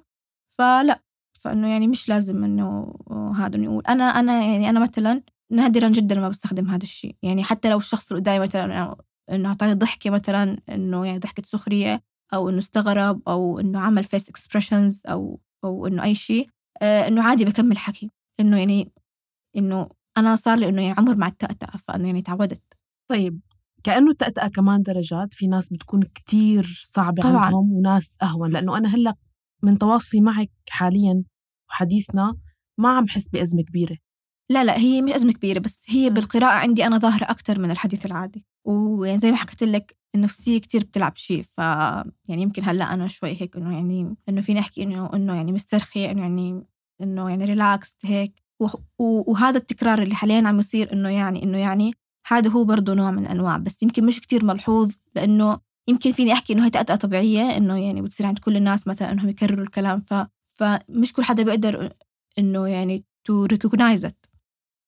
[0.57, 0.99] فلا.
[1.39, 2.93] فإنه يعني مش لازم إنه
[3.37, 3.83] هذا إنه يقول.
[3.89, 7.15] أنا أنا يعني أنا مثلا نادرا جدا ما بستخدم هذا الشيء.
[7.23, 8.95] يعني حتى لو الشخص اللي قدامي مثلا
[9.31, 14.29] إنه أعطاني ضحكة مثلا إنه يعني ضحكة سخرية أو إنه استغرب أو إنه عمل face
[14.29, 16.49] expressions أو أو إنه أي شيء
[16.81, 18.09] آه إنه عادي بكمل حكي.
[18.39, 18.91] إنه يعني
[19.57, 22.61] إنه أنا صار لي إنه يعني عمر مع التأتأة فإنه يعني تعودت.
[23.09, 23.39] طيب
[23.83, 27.45] كأنه التأتأة كمان درجات في ناس بتكون كتير صعبة طبعاً.
[27.45, 29.15] عندهم وناس أهون لأنه أنا هلأ
[29.63, 31.23] من تواصلي معك حاليا
[31.69, 32.35] وحديثنا
[32.77, 33.97] ما عم حس بأزمة كبيرة.
[34.51, 38.05] لا لا هي مش أزمة كبيرة بس هي بالقراءة عندي أنا ظاهرة أكتر من الحديث
[38.05, 38.45] العادي.
[38.67, 43.41] ويعني زي ما حكيت لك النفسية كتير بتلعب شيء ف يعني يمكن هلأ أنا شوي
[43.41, 46.63] هيك إنه يعني إنه فيني أحكي إنه إنه يعني مسترخية إنه يعني
[47.01, 48.43] إنه يعني ريلاكست هيك.
[48.99, 51.91] وهذا التكرار اللي حاليا عم يصير إنه يعني إنه يعني
[52.27, 53.57] هذا هو برضه نوع من أنواع.
[53.57, 58.01] بس يمكن مش كتير ملحوظ لأنه يمكن فيني أحكي إنه هي تأتأة طبيعية إنه يعني
[58.01, 60.01] بتصير عند كل الناس مثلا إنهم يكرروا الكلام.
[60.01, 60.13] ف
[60.45, 61.93] فمش كل حدا بيقدر
[62.39, 64.33] إنه يعني recognize it.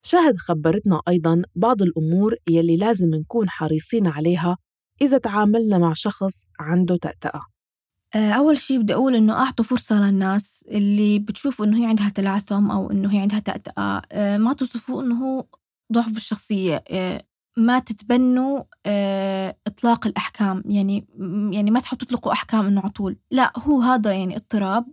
[0.05, 4.57] شهد خبرتنا أيضا بعض الأمور يلي لازم نكون حريصين عليها
[5.01, 7.41] إذا تعاملنا مع شخص عنده تأتأة؟
[8.15, 12.91] أول شيء بدي أقول إنه أعطوا فرصة للناس اللي بتشوفوا إنه هي عندها تلعثم أو
[12.91, 14.01] إنه هي عندها تأتأة.
[14.11, 15.45] آه، ما تصفوه إنه هو
[15.93, 16.83] ضعف بالشخصية.
[16.89, 17.23] آه،
[17.57, 18.63] ما تتبنوا
[19.67, 20.63] إطلاق الأحكام.
[20.65, 21.07] يعني
[21.51, 23.17] يعني ما تحطوا تطلقوا أحكام إنه على طول.
[23.31, 24.85] لا هو هذا يعني اضطراب.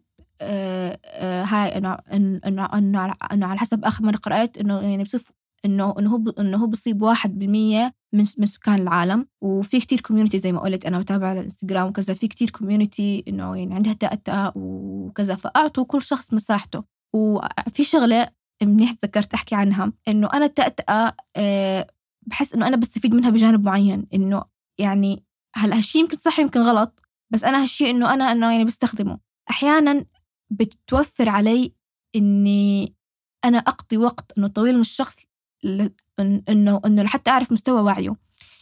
[0.43, 5.33] هاي إنه إنه إنه على حسب آخر مرة قرأت إنه يعني بصف
[5.65, 6.71] إنه إنه هو إنه هو
[7.01, 9.27] واحد بالمية من من سكان العالم.
[9.41, 13.57] وفي كتير community زي ما قلت أنا بتابع على الإنستغرام وكذا في كتير community إنه
[13.57, 15.35] يعني عندها تأتأة وكذا.
[15.35, 16.85] فأعطوا كل شخص مساحته.
[17.15, 18.29] وفي شغلة
[18.63, 21.87] منيح تذكرت أحكي عنها إنه أنا التأتأة آه،
[22.27, 24.07] بحس إنه أنا بستفيد منها بجانب معين.
[24.15, 24.45] إنه
[24.79, 25.25] يعني
[25.57, 27.01] هلا هالشي يمكن صح يمكن غلط
[27.33, 29.19] بس أنا هالشي إنه أنا إنه يعني بستخدمه.
[29.51, 30.05] أحيانا
[30.51, 31.73] بتوفر علي
[32.17, 32.95] إني
[33.45, 35.19] أنا أقضي وقت إنه طويل من الشخص
[35.65, 38.17] إنه إنه لحتى أعرف مستوى وعيه.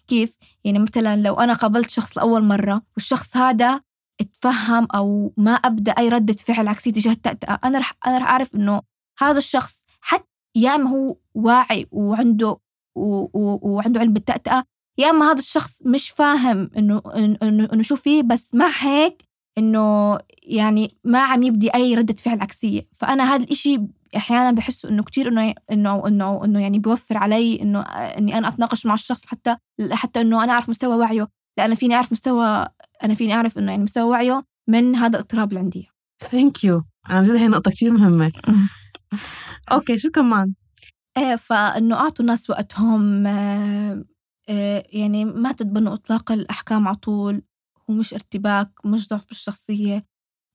[0.08, 3.80] كيف؟ يعني مثلا لو أنا قابلت شخص لأول مرة والشخص هذا
[4.20, 8.54] اتفهم أو ما أبدأ أي ردة فعل عكسية تجاه التأتأة أنا رح أنا رح أعرف
[8.54, 8.82] إنه
[9.18, 12.48] هذا الشخص حتى يا إما هو واعي وعنده
[12.94, 14.64] و- و- وعنده علم بالتأتأة
[14.98, 19.22] يا إما هذا الشخص مش فاهم إنه إنه إنه شو فيه بس مع هيك
[19.58, 22.82] إنه يعني ما عم يبدي أي ردة فعل عكسية.
[22.96, 23.80] فأنا هذا الإشي
[24.16, 28.86] أحيانا بحسه إنه كتير إنه إنه إنه إنه يعني بيوفر علي إنه إني أنا أتناقش
[28.86, 29.56] مع الشخص حتى
[29.92, 31.28] حتى إنه أنا أعرف مستوى وعيه.
[31.58, 32.68] لأن فيني أعرف مستوى
[33.04, 35.88] أنا فيني أعرف إنه يعني مستوى وعيه من هذا الاضطراب اللي عندي.
[36.30, 38.32] thank you عن جد هي نقطة كتير مهمة.
[39.72, 40.52] okay شو كمان؟
[41.16, 44.04] إيه فإنه أعطوا الناس وقتهم آه،
[44.48, 47.42] آه، يعني ما تتبنوا إطلاق الأحكام على طول
[47.88, 50.04] ومش ارتباك مش ضعف بالشخصية.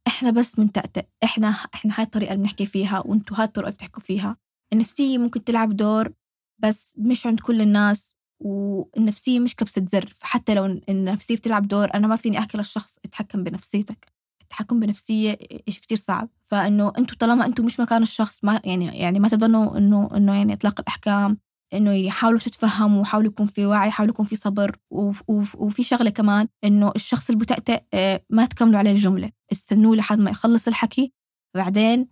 [0.07, 4.37] إحنا بس بنتأتأ إحنا إحنا هاي الطريقة اللي بنحكي فيها وأنتوا هاي الطريقة بتحكوا فيها.
[4.73, 6.13] النفسية ممكن تلعب دور
[6.59, 10.13] بس مش عند كل الناس والنفسية مش كبسة زر.
[10.17, 14.07] فحتى لو النفسية بتلعب دور أنا ما فيني أحكي للشخص اتحكم بنفسيتك.
[14.41, 15.37] التحكم بنفسية
[15.67, 16.29] إشي كتير صعب.
[16.45, 20.53] فإنه أنتوا طالما أنتوا مش مكان الشخص ما يعني يعني ما تبنوا إنه إنه يعني
[20.53, 21.37] إطلاق الأحكام
[21.73, 25.83] إنه يعني حاولوا تتفهموا وحاولوا يكون في وعي حاولوا يكون في صبر وف- وف- وفي
[25.83, 31.13] شغلة كمان إنه الشخص المتأتئ آه، ما تكملوا عليه الجملة استنوه لحد ما يخلص الحكي.
[31.55, 32.07] بعدين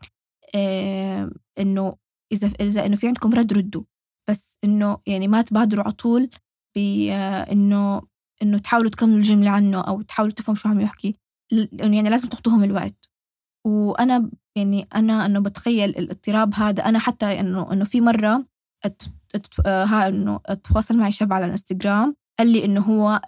[0.56, 1.96] آه، إنه
[2.34, 3.84] إذا إذا إنه في عندكم رد ردوا.
[4.30, 6.30] بس إنه يعني ما تبادروا على طول
[6.76, 8.02] بإنه
[8.42, 11.16] إنه تحاولوا تكملوا الجملة عنه أو تحاولوا تفهموا شو عم يحكي.
[11.74, 13.10] يعني لازم تعطوهم الوقت.
[13.68, 16.86] وأنا يعني أنا إنه بتخيل الاضطراب هذا.
[16.86, 18.02] أنا حتى إنه إنه في
[18.86, 18.96] آه،
[19.66, 23.22] ها إنه تواصل معي شاب على الإنستغرام قال لي إنه هو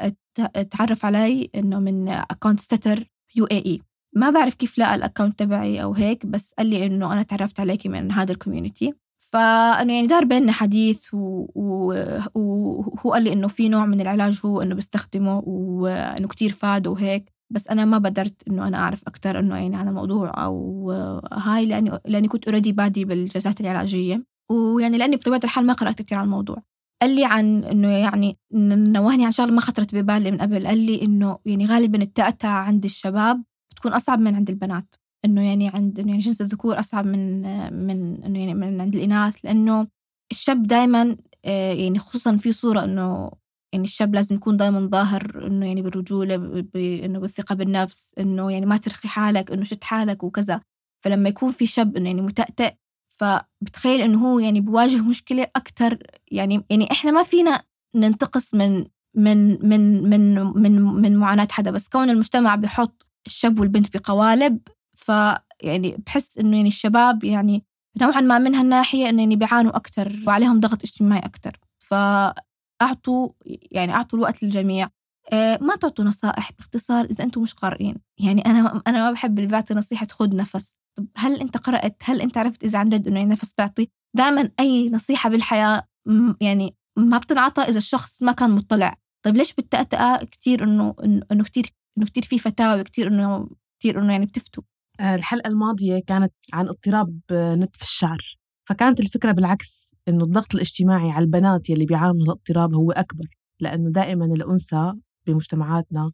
[0.71, 3.03] تعرف علي إنه من أكونت ستر
[3.35, 3.81] UAE.
[4.15, 7.59] ما بعرف كيف لقى ال account تبعي أو هيك بس قال لي إنه أنا تعرفت
[7.59, 13.69] عليكي من هذا ال community فأنه يعني دار بيننا حديث وهو قال لي إنه في
[13.69, 18.67] نوع من العلاج هو إنه بستخدمه وإنه كتير فاد وهيك بس أنا ما قدرت إنه
[18.67, 20.91] أنا أعرف أكتر إنه يعني عن الموضوع أو
[21.33, 24.34] هاي لأني لأني كنت already بادي بالجلسات العلاجية.
[24.51, 26.63] ويعني لأني بطبيعة الحال ما قرأت كتير عن الموضوع.
[27.01, 30.67] قال لي عن إنه يعني نوهني عن شغلة ما خطرت ببالي من قبل.
[30.67, 34.95] قال لي إنه يعني غالبا التأتأة عند الشباب بتكون أصعب من عند البنات.
[35.25, 37.41] إنه يعني عند إنه يعني جنس الذكور أصعب من
[37.87, 39.35] من إنه يعني من عند الإناث.
[39.45, 39.87] لأنه
[40.31, 43.31] الشاب دائما يعني خصوصا في صورة إنه
[43.73, 48.51] يعني الشاب لازم يكون دائما ظاهر إنه يعني بالرجولة ب- ب- إنه بالثقة بالنفس إنه
[48.51, 50.61] يعني ما ترخي حالك إنه شد حالك وكذا.
[51.05, 52.73] فلما يكون في شاب إنه يعني متأتئ
[53.19, 55.97] فبتخيل إنه هو يعني بواجه مشكلة أكتر.
[56.31, 57.63] يعني يعني إحنا ما فينا
[57.95, 61.71] ننتقص من من من من من من معاناة حدا.
[61.71, 64.59] بس كون المجتمع بيحط الشاب والبنت بقوالب
[64.95, 67.63] فيعني بحس إنه يعني الشباب يعني
[68.01, 71.59] نوعا ما من هالناحية إنه يعني بيعانوا أكتر وعليهم ضغط اجتماعي أكتر.
[71.79, 73.29] فأعطوا
[73.71, 74.89] يعني أعطوا الوقت للجميع.
[75.33, 77.95] آه، ما تعطوا نصائح باختصار إذا أنتم مش قارئين.
[78.19, 80.75] يعني أنا أنا ما بحب اللي بيعطي نصيحة خذ نفس.
[80.97, 84.89] طب هل أنت قرأت؟ هل أنت عرفت إذا عن جد يعني نفس بيعطي؟ دائما أي
[84.89, 88.95] نصيحة بالحياة م- يعني ما بتنعطى إذا الشخص ما كان مطلع.
[89.25, 93.99] طيب ليش بالتأتأة كتير إنه إنه إنه كتير إنه كتير في فتاوى كتير إنه كتير
[94.01, 94.63] إنه يعني بتفتوا
[94.99, 98.37] آه، الحلقة الماضية كانت عن اضطراب آه، نتف الشعر.
[98.69, 103.25] فكانت الفكرة بالعكس إنه الضغط الاجتماعي على البنات يلي بيعانوا من الاضطراب هو أكبر.
[103.61, 104.93] لأنه دائما الأنثى
[105.27, 106.11] بمجتمعاتنا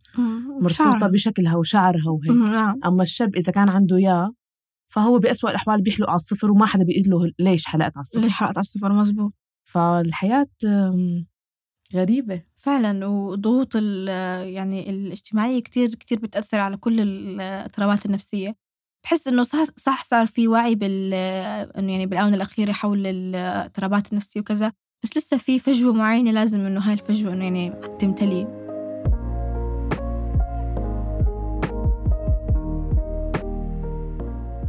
[0.62, 2.42] مرتبطة بشكلها وشعرها وهيك.
[2.52, 2.80] نعم.
[2.86, 4.32] أما الشاب إذا كان عنده إياه
[4.94, 8.24] فهو بأسوأ الأحوال بيحلق على الصفر وما حدا بيقول له ليش حلقت على الصفر.
[8.24, 9.34] ليش حلقت على الصفر؟ مزبوط.
[9.64, 10.48] فالحياة
[11.94, 12.42] غريبة.
[12.58, 18.56] فعلا وضغوط يعني الاجتماعية كتير كتير بتأثر على كل الاضطرابات النفسية.
[19.04, 21.14] بحس إنه صح, صح صار في وعي بال
[21.78, 24.72] إنه يعني بالآونة الأخيرة حول الاضطرابات النفسية وكذا
[25.04, 28.61] بس لسه في فجوة معينة لازم إنه هاي الفجوة إنه يعني تمتلي.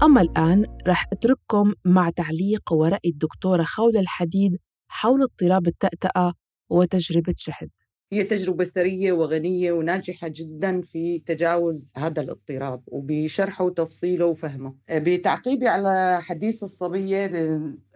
[0.02, 6.34] أما الآن رح أترككم مع تعليق ورأي الدكتورة خولة الحديد حول اضطراب التأتأة
[6.70, 7.70] وتجربة شهد
[8.12, 14.74] هي تجربة ثرية وغنية وناجحة جدا في تجاوز هذا الاضطراب وبشرحه وتفصيله وفهمه.
[14.90, 17.32] بتعقيبي على حديث الصبية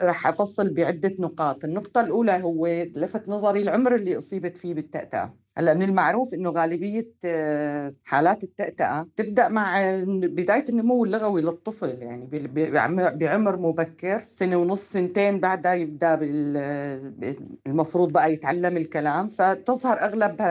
[0.03, 1.65] رح أفصل بعدة نقاط.
[1.65, 2.67] النقطة الأولى هو
[2.97, 5.46] لفت نظري العمر اللي أصيبت فيه بالتأتأة.
[5.59, 12.27] هلأ من المعروف إنه غالبية آه، حالات التأتأة تبدأ مع بداية النمو اللغوي للطفل يعني
[13.17, 16.15] بعمر مبكر سنة ونص سنتين بعدها يبدأ
[17.67, 20.43] المفروض بقى يتعلم الكلام فتظهر أغلب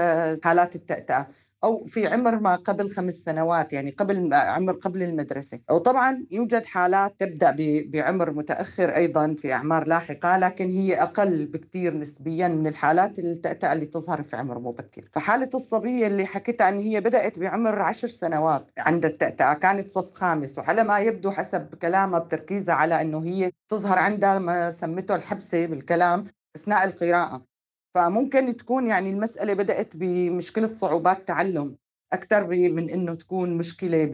[0.44, 1.28] حالات التأتأة.
[1.66, 5.60] أو في عمر ما قبل خمس سنوات يعني قبل عمر قبل المدرسة.
[5.72, 7.56] وطبعا يوجد حالات تبدأ
[7.88, 13.86] بعمر متأخر أيضا في أعمار لاحقة لكن هي أقل بكثير نسبيا من الحالات التأتأة اللي
[13.86, 15.10] تظهر في عمر مبكر.
[15.12, 20.58] فحالة الصبية اللي حكيت عن هي بدأت بعمر عشر سنوات عند التأتأة كانت صف خامس.
[20.58, 26.26] وعلى ما يبدو حسب كلامها بتركيزها على أنه هي تظهر عندها ما سمته الحبسة بالكلام
[26.56, 27.55] أثناء القراءة.
[27.96, 31.76] فممكن تكون يعني المسألة بدأت بمشكلة صعوبات تعلم
[32.14, 34.10] أكثر من إنه تكون مشكلة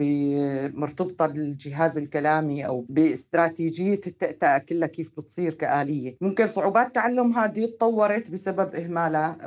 [0.74, 6.16] مرتبطة بالجهاز الكلامي أو باستراتيجية التأتأة كلها كيف بتصير كآلية.
[6.20, 9.38] ممكن صعوبات تعلم هذه تطورت بسبب إهمالها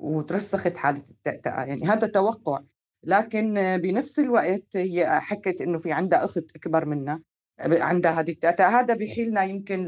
[0.00, 2.60] وترسخت حالة التأتأة يعني هذا توقع.
[3.04, 7.22] لكن بنفس الوقت هي حكت إنه في عندها أخت أكبر منها
[7.60, 9.86] عندها هذه التأتأة هذا بيحيلنا يمكن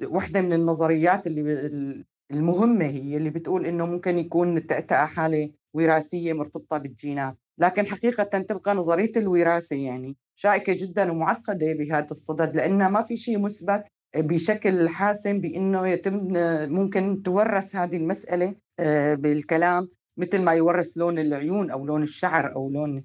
[0.00, 6.78] لوحدة من النظريات اللي المهمة هي اللي بتقول إنه ممكن يكون التأتأة حالة وراثية مرتبطة
[6.78, 13.16] بالجينات لكن حقيقة تبقى نظرية الوراثة يعني شائكة جدا ومعقدة بهذا الصدد لأنها ما في
[13.16, 13.84] شيء مثبت
[14.16, 16.28] بشكل حاسم بأنه يتم
[16.72, 22.70] ممكن تورث هذه المسألة آه، بالكلام مثل ما يورث لون العيون أو لون الشعر أو
[22.70, 23.04] لون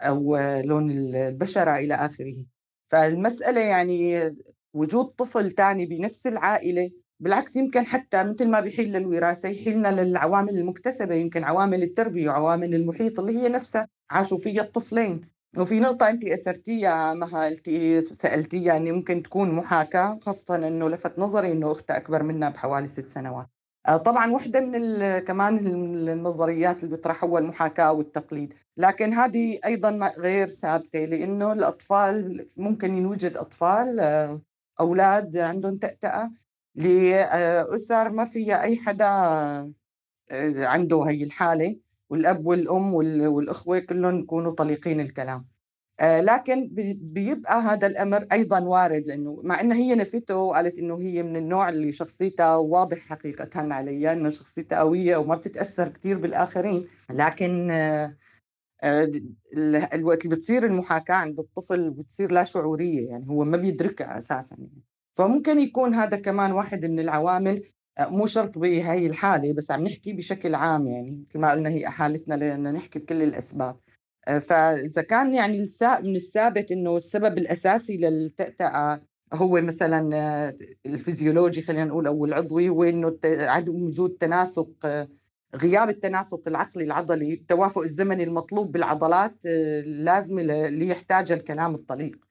[0.00, 2.44] أو لون البشرة إلى آخره.
[2.88, 4.34] فالمسألة يعني
[4.74, 11.14] وجود طفل ثاني بنفس العائلة بالعكس يمكن حتى مثل ما بيحيل للوراثة يحيلنا للعوامل المكتسبة
[11.14, 13.88] يمكن عوامل التربية وعوامل المحيط اللي هي نفسها.
[14.10, 15.20] عاشوا فيها الطفلين.
[15.58, 21.52] وفي نقطة أنت أسرتيها مها قلتي سألتيها أني ممكن تكون محاكاة خاصة أنه لفت نظري
[21.52, 23.46] أنه أختها أكبر منها بحوالي ست سنوات.
[23.88, 28.54] آه، طبعا وحدة من كمان النظريات اللي بيطرحوها المحاكاة والتقليد.
[28.76, 34.40] لكن هذه أيضا غير ثابتة لأنه الأطفال ممكن يوجد أطفال آه،
[34.80, 36.30] أولاد عندهم تأتأة.
[36.76, 39.06] لأسر ما فيها أي حدا
[40.30, 41.76] آه، عنده هي الحالة
[42.10, 45.46] والأب والأم والأخوة كلهم يكونوا طليقين الكلام
[46.00, 46.68] آه، لكن
[47.00, 51.68] بيبقى هذا الأمر أيضا وارد لأنه مع أنها هي نفته وقالت أنه هي من النوع
[51.68, 58.16] اللي شخصيتها واضح حقيقة عليها أنه شخصيتها قوية وما بتتأثر كثير بالآخرين لكن آه،
[59.94, 64.82] الوقت اللي بتصير المحاكاة عند الطفل بتصير لا شعورية يعني هو ما بيدركها أساسا يعني.
[65.16, 67.62] فممكن يكون هذا كمان واحد من العوامل
[67.98, 71.88] آه، مو شرط بهي الحالة بس عم نحكي بشكل عام يعني مثل ما قلنا هي
[71.88, 73.76] حالتنا لأن نحكي بكل الأسباب.
[74.28, 75.66] آه، فإذا كان يعني
[76.02, 79.00] من الثابت إنه السبب الأساسي للتأتأة
[79.32, 84.70] هو مثلا آه، الفيزيولوجي خلينا نقول أو العضوي هو إنه عدم وجود تناسق
[85.56, 92.25] غياب التناسق العقلي العضلي التوافق الزمني المطلوب بالعضلات اللازمة ليحتاجها الكلام الطليق.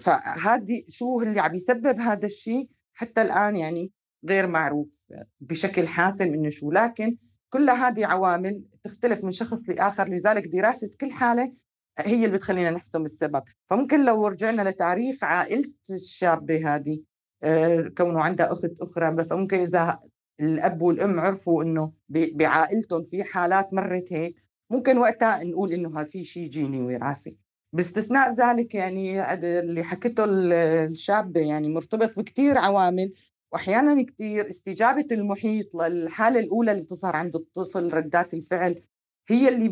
[0.00, 3.92] فهذه شو اللي عم يسبب هذا الشيء؟ حتى الآن يعني
[4.28, 5.06] غير معروف
[5.40, 7.16] بشكل حاسم إنه شو لكن
[7.48, 10.08] كل هذه عوامل تختلف من شخص لآخر.
[10.08, 11.52] لذلك دراسة كل حالة
[11.98, 13.42] هي اللي بتخلينا نحسم السبب.
[13.66, 17.00] فممكن لو رجعنا لتاريخ عائلة الشابة هذه
[17.42, 20.00] آه، كونه عندها أخت أخرى فممكن إذا
[20.40, 26.48] الأب والأم عرفوا إنه بعائلتهم في حالات مرت هيك ممكن وقتها نقول إنه في شيء
[26.48, 27.36] جيني وراثي.
[27.72, 33.12] باستثناء ذلك يعني اللي حكته الشابة يعني مرتبط بكثير عوامل
[33.52, 38.82] واحيانا كثير استجابة المحيط للحالة الأولى اللي بتظهر عند الطفل ردات الفعل
[39.28, 39.68] هي اللي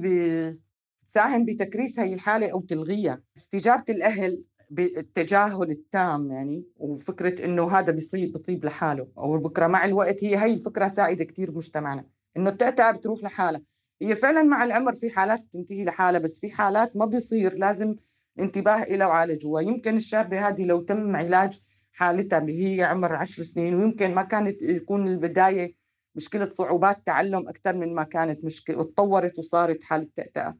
[1.04, 3.22] بتساهم بتكريس هي الحالة أو تلغيها.
[3.36, 10.24] استجابة الأهل بالتجاهل التام يعني وفكرة إنه هذا بيصيب بطيب لحاله أو بكره مع الوقت
[10.24, 13.62] هي هي الفكرة سائدة كثير بمجتمعنا إنه التأتأة بتروح لحالها.
[14.02, 17.96] هي فعلا مع العمر في حالات تنتهي لحالها بس في حالات ما بيصير لازم
[18.38, 21.60] انتباه إلى وعالجوها يمكن الشابة هذه لو تم علاج
[21.92, 25.74] حالتها اللي هي عمر عشر سنين ويمكن ما كانت يكون البداية
[26.14, 30.56] مشكلة صعوبات تعلم أكثر من ما كانت مشكلة وتطورت وصارت حالة تأتأة.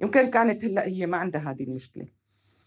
[0.00, 2.06] يمكن كانت هلأ هي ما عندها هذه المشكلة.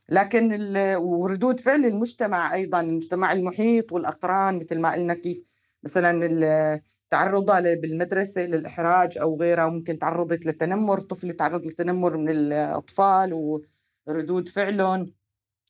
[0.09, 5.45] لكن وردود فعل المجتمع أيضا المجتمع المحيط والأقران مثل ما قلنا كيف
[5.83, 6.81] مثلا
[7.11, 13.61] تعرضها بالمدرسة للإحراج أو غيرها ممكن تعرضت للتنمر طفل تعرض للتنمر من الأطفال
[14.07, 15.13] وردود فعلهم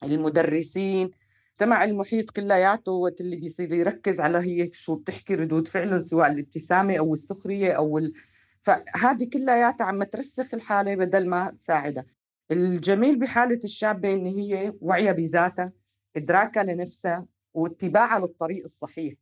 [0.03, 1.11] المدرسين.
[1.61, 6.97] المجتمع المحيط كلياته وقت اللي بيصير يركز على هي شو بتحكي ردود فعلهم سواء الابتسامة
[6.97, 8.01] أو السخرية أو
[8.61, 12.05] فهذه كلياتها عم ترسخ الحالة بدل ما تساعدها.
[12.51, 15.73] الجميل بحالة الشابة إن هي وعية بذاتها
[16.15, 19.13] إدراكها لنفسها واتباعها للطريق الصحيح.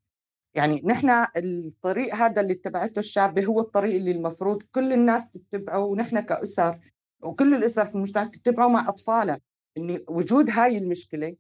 [0.56, 6.20] يعني نحن الطريق هذا اللي اتبعته الشابة هو الطريق اللي المفروض كل الناس تتبعه ونحن
[6.20, 6.80] كأسر
[7.24, 9.40] وكل الأسر في المجتمع تتبعه مع أطفالها
[9.78, 11.36] إن وجود هاي المشكلة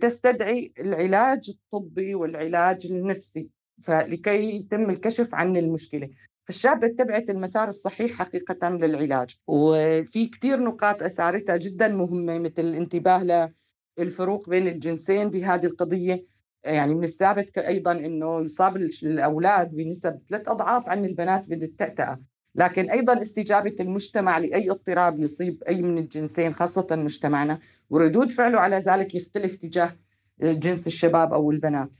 [0.00, 3.48] تستدعي العلاج الطبي والعلاج النفسي
[3.82, 6.10] فلكي يتم الكشف عن المشكلة.
[6.44, 9.36] فالشابة اتبعت المسار الصحيح حقيقة للعلاج.
[9.46, 13.52] وفي كتير نقاط أسعرتها جدا مهمة مثل الانتباه
[13.98, 16.24] للفروق بين الجنسين بهذه القضية.
[16.66, 22.20] يعني من الثابت أيضا أنه يصاب الأولاد بنسب ثلاث أضعاف عن البنات بالتأتأة.
[22.54, 27.58] لكن أيضا استجابة المجتمع لأي اضطراب يصيب أي من الجنسين خاصة مجتمعنا.
[27.90, 29.96] وردود فعله على ذلك يختلف تجاه
[30.40, 31.90] جنس الشباب أو البنات.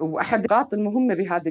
[0.00, 1.50] وأحد النقاط المهمة بهذا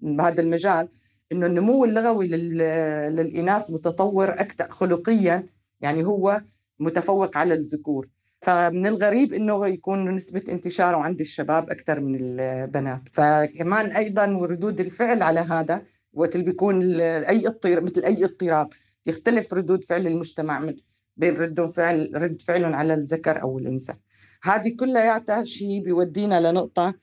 [0.00, 0.88] بهذا المجال
[1.32, 5.46] إنه النمو اللغوي للإناث متطور أكثر خلقيا
[5.80, 6.42] يعني هو
[6.78, 8.08] متفوق على الذكور.
[8.42, 13.02] فمن الغريب إنه يكون نسبة انتشاره عند الشباب أكثر من البنات.
[13.12, 15.82] فكمان أيضا ردود الفعل على هذا
[16.12, 18.68] وقت اللي بيكون أي اضطراب مثل أي اضطراب
[19.06, 20.76] يختلف ردود فعل المجتمع من
[21.16, 23.94] بين رد فعل رد فعلهم على الذكر أو الأنثى.
[24.42, 26.94] هذه كلها شيء بيودينا لنقطة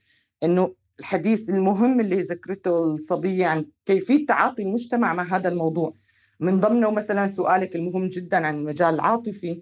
[0.44, 5.94] إنه الحديث المهم اللي ذكرته الصبية عن كيفية تعاطي المجتمع مع هذا الموضوع.
[6.40, 9.62] من ضمنه مثلا سؤالك المهم جدا عن المجال العاطفي.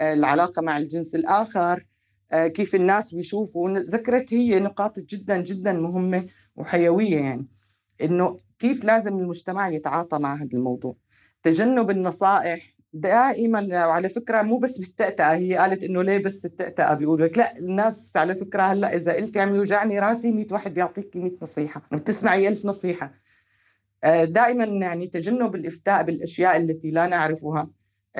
[0.00, 1.84] آه، العلاقة مع الجنس الآخر
[2.32, 3.78] آه، كيف الناس بيشوفوا.
[3.78, 6.26] ذكرت هي نقاط جدا جدا مهمة
[6.56, 7.46] وحيوية يعني
[8.02, 10.96] إنه كيف لازم المجتمع يتعاطى مع هذا الموضوع.
[11.42, 17.22] تجنب النصائح دائما وعلى فكرة مو بس بالتأتأة هي قالت إنه ليه بس التأتأة بيقول
[17.22, 21.32] لك؟ لا الناس على فكرة هلأ إذا قلت عم يوجعني راسي 100 واحد بيعطيك 100
[21.42, 23.14] نصيحة بتسمعي ألف نصيحة.
[24.04, 27.70] آه، دائما يعني تجنب الإفتاء بالأشياء التي لا نعرفها.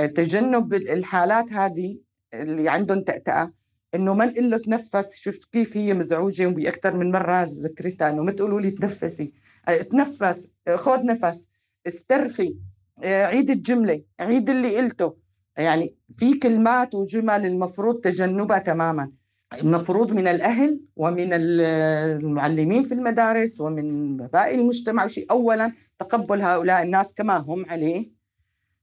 [0.07, 1.99] تجنب الحالات هذه
[2.35, 3.53] اللي عندهم تأتأة
[3.95, 8.33] إنه ما نقول له تنفس شفت كيف هي مزعوجة وباكثر من مرة ذكرتها إنه ما
[8.33, 9.33] تقولوا لي تنفسي.
[9.69, 11.49] آه، تنفس خذ نفس
[11.87, 12.57] استرخي
[13.03, 15.17] آه، عيد الجملة عيد اللي قلته.
[15.57, 19.13] يعني في كلمات وجمل المفروض تجنبها تماما.
[19.53, 27.15] المفروض من الأهل ومن المعلمين في المدارس ومن باقي المجتمع شيء أولا تقبل هؤلاء الناس
[27.15, 28.18] كما هم عليه.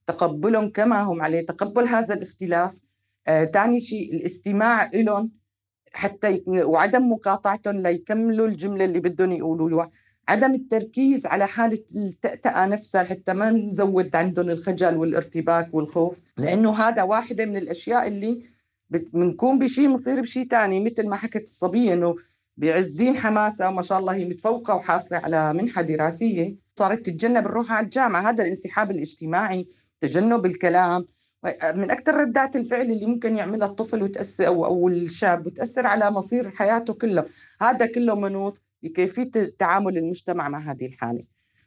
[0.07, 2.79] تقبلهم كما هم عليه تقبل هذا الاختلاف.
[3.25, 5.31] ثاني آه، شيء الاستماع لهم
[5.93, 9.91] حتى وعدم مقاطعتهم ليكملوا الجملة اللي بدهم يقولوها
[10.27, 17.03] عدم التركيز على حالة التأتأة نفسها حتى ما نزود عندهم الخجل والارتباك والخوف لأنه هذا
[17.03, 18.43] واحدة من الأشياء اللي
[18.89, 20.79] بنكون بشيء مصير بشيء تاني.
[20.79, 22.15] مثل ما حكت الصبية إنه
[22.57, 27.71] بعز دين حماسة ما شاء الله هي متفوقة وحاصلة على منحة دراسية صارت تتجنب الروح
[27.71, 28.29] على الجامعة.
[28.29, 29.67] هذا الانسحاب الاجتماعي
[30.01, 31.05] تجنب الكلام
[31.75, 36.49] من أكثر ردات الفعل اللي ممكن يعملها الطفل وتأثر أو, أو الشاب وتأثر على مصير
[36.49, 37.25] حياته كله.
[37.61, 41.23] هذا كله منوط بكيفية تعامل المجتمع مع هذه الحالة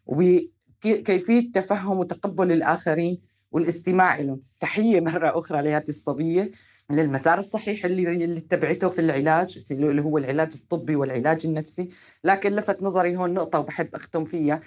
[0.07, 3.21] وبكيفية تفهم وتقبل الآخرين
[3.53, 6.51] والاستماع لهم تحية مرة أخرى لهذه الصبية
[6.91, 11.89] للمسار الصحيح اللي اللي اتبعته في العلاج اللي هو العلاج الطبي والعلاج النفسي
[12.25, 14.61] لكن لفت نظري هون نقطة وبحب أختم فيها.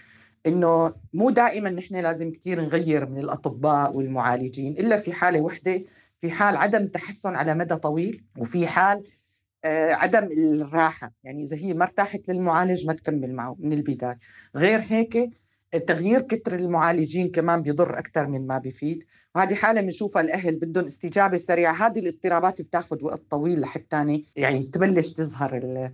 [0.47, 5.81] إنه مو دائما نحن لازم كثير نغير من الأطباء والمعالجين إلا في حالة وحدة
[6.19, 9.03] في حال عدم تحسن على مدى طويل وفي حال
[9.65, 11.13] آه، عدم الراحة.
[11.23, 14.17] يعني إذا هي ما ارتاحت للمعالج ما تكمل معه من البداية.
[14.55, 15.29] غير هيك
[15.87, 19.03] تغيير كتر المعالجين كمان بيضر أكثر من ما بيفيد.
[19.35, 21.87] وهذه حالة بنشوفها الأهل بدهم استجابة سريعة.
[21.87, 25.91] هذه الاضطرابات بتاخذ وقت طويل لحتى يعني تبلش تظهر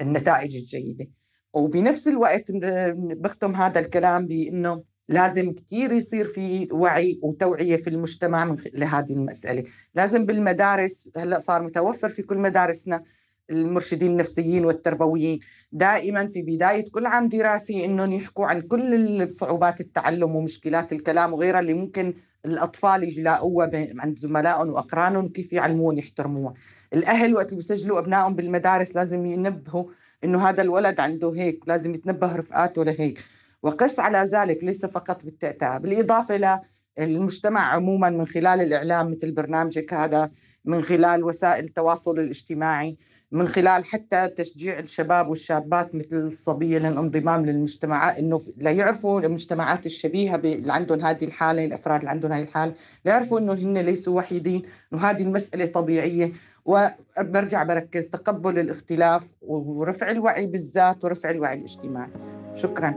[0.00, 1.06] النتائج الجيدة.
[1.52, 9.12] وبنفس الوقت بختم هذا الكلام بأنه لازم كثير يصير في وعي وتوعية في المجتمع لهذه
[9.12, 9.64] المسألة.
[9.94, 13.02] لازم بالمدارس هلأ صار متوفر في كل مدارسنا
[13.50, 15.38] المرشدين النفسيين والتربويين.
[15.72, 21.60] دائما في بداية كل عام دراسي إنهم يحكوا عن كل صعوبات التعلم ومشكلات الكلام وغيرها
[21.60, 26.54] اللي ممكن الأطفال يلاقوها عند زملائهم وأقرانهم كيف يعلمون يحترموها.
[26.94, 29.84] الأهل وقت بيسجلوا أبنائهم بالمدارس لازم ينبهوا
[30.24, 33.24] إنه هذا الولد عنده هيك لازم يتنبه رفقاته لهيك.
[33.62, 36.60] وقس على ذلك ليس فقط بالتأتأة بالإضافة
[36.98, 40.30] للمجتمع عموما من خلال الإعلام مثل برنامجك هذا
[40.64, 42.96] من خلال وسائل التواصل الاجتماعي
[43.32, 50.72] من خلال حتى تشجيع الشباب والشابات مثل الصبية للانضمام للمجتمعات إنه ليعرفوا المجتمعات الشبيهة اللي
[50.72, 54.62] عندهم هذه الحالة الأفراد اللي عندهم هذه الحالة ليعرفوا إنه هن ليسوا وحيدين
[54.92, 56.32] إنه هذه المسألة طبيعية.
[56.68, 62.10] وبرجع بركز تقبل الاختلاف ورفع الوعي بالذات ورفع الوعي الاجتماعي.
[62.54, 62.94] شكراً.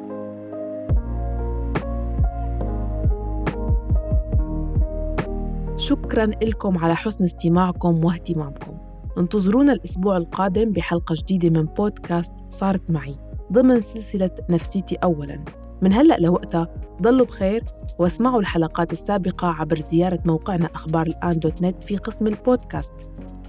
[5.77, 8.77] شكرا لكم على حسن استماعكم واهتمامكم.
[9.17, 13.15] انتظرونا الأسبوع القادم بحلقة جديدة من بودكاست صارت معي.
[13.51, 15.43] ضمن سلسلة نفسيتي أولا.
[15.81, 16.67] من هلأ لوقتها
[17.01, 17.65] ضلوا بخير
[17.99, 22.93] واسمعوا الحلقات السابقة عبر زيارة موقعنا أخبار الآن dot net في قسم البودكاست.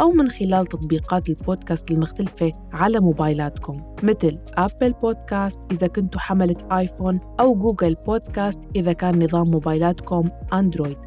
[0.00, 7.20] أو من خلال تطبيقات البودكاست المختلفة على موبايلاتكم مثل Apple Podcast إذا كنتوا حملة iPhone
[7.40, 10.98] أو Google Podcast إذا كان نظام موبايلاتكم Android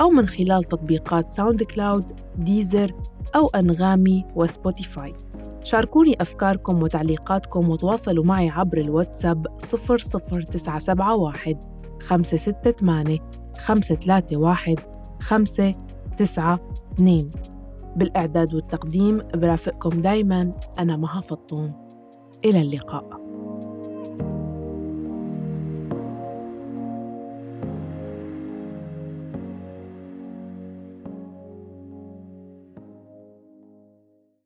[0.00, 2.94] أو من خلال تطبيقات SoundCloud، Deezer
[3.36, 5.12] أو أنغامي و Spotify
[5.64, 11.56] شاركوني أفكاركم وتعليقاتكم وتواصلوا معي عبر الواتساب 00971
[12.00, 13.18] 568
[13.58, 14.76] 531
[15.20, 17.51] 592
[17.96, 20.54] بالإعداد والتقديم برافقكم دايما.
[20.78, 21.72] أنا مها فطوم
[22.44, 23.21] إلى اللقاء.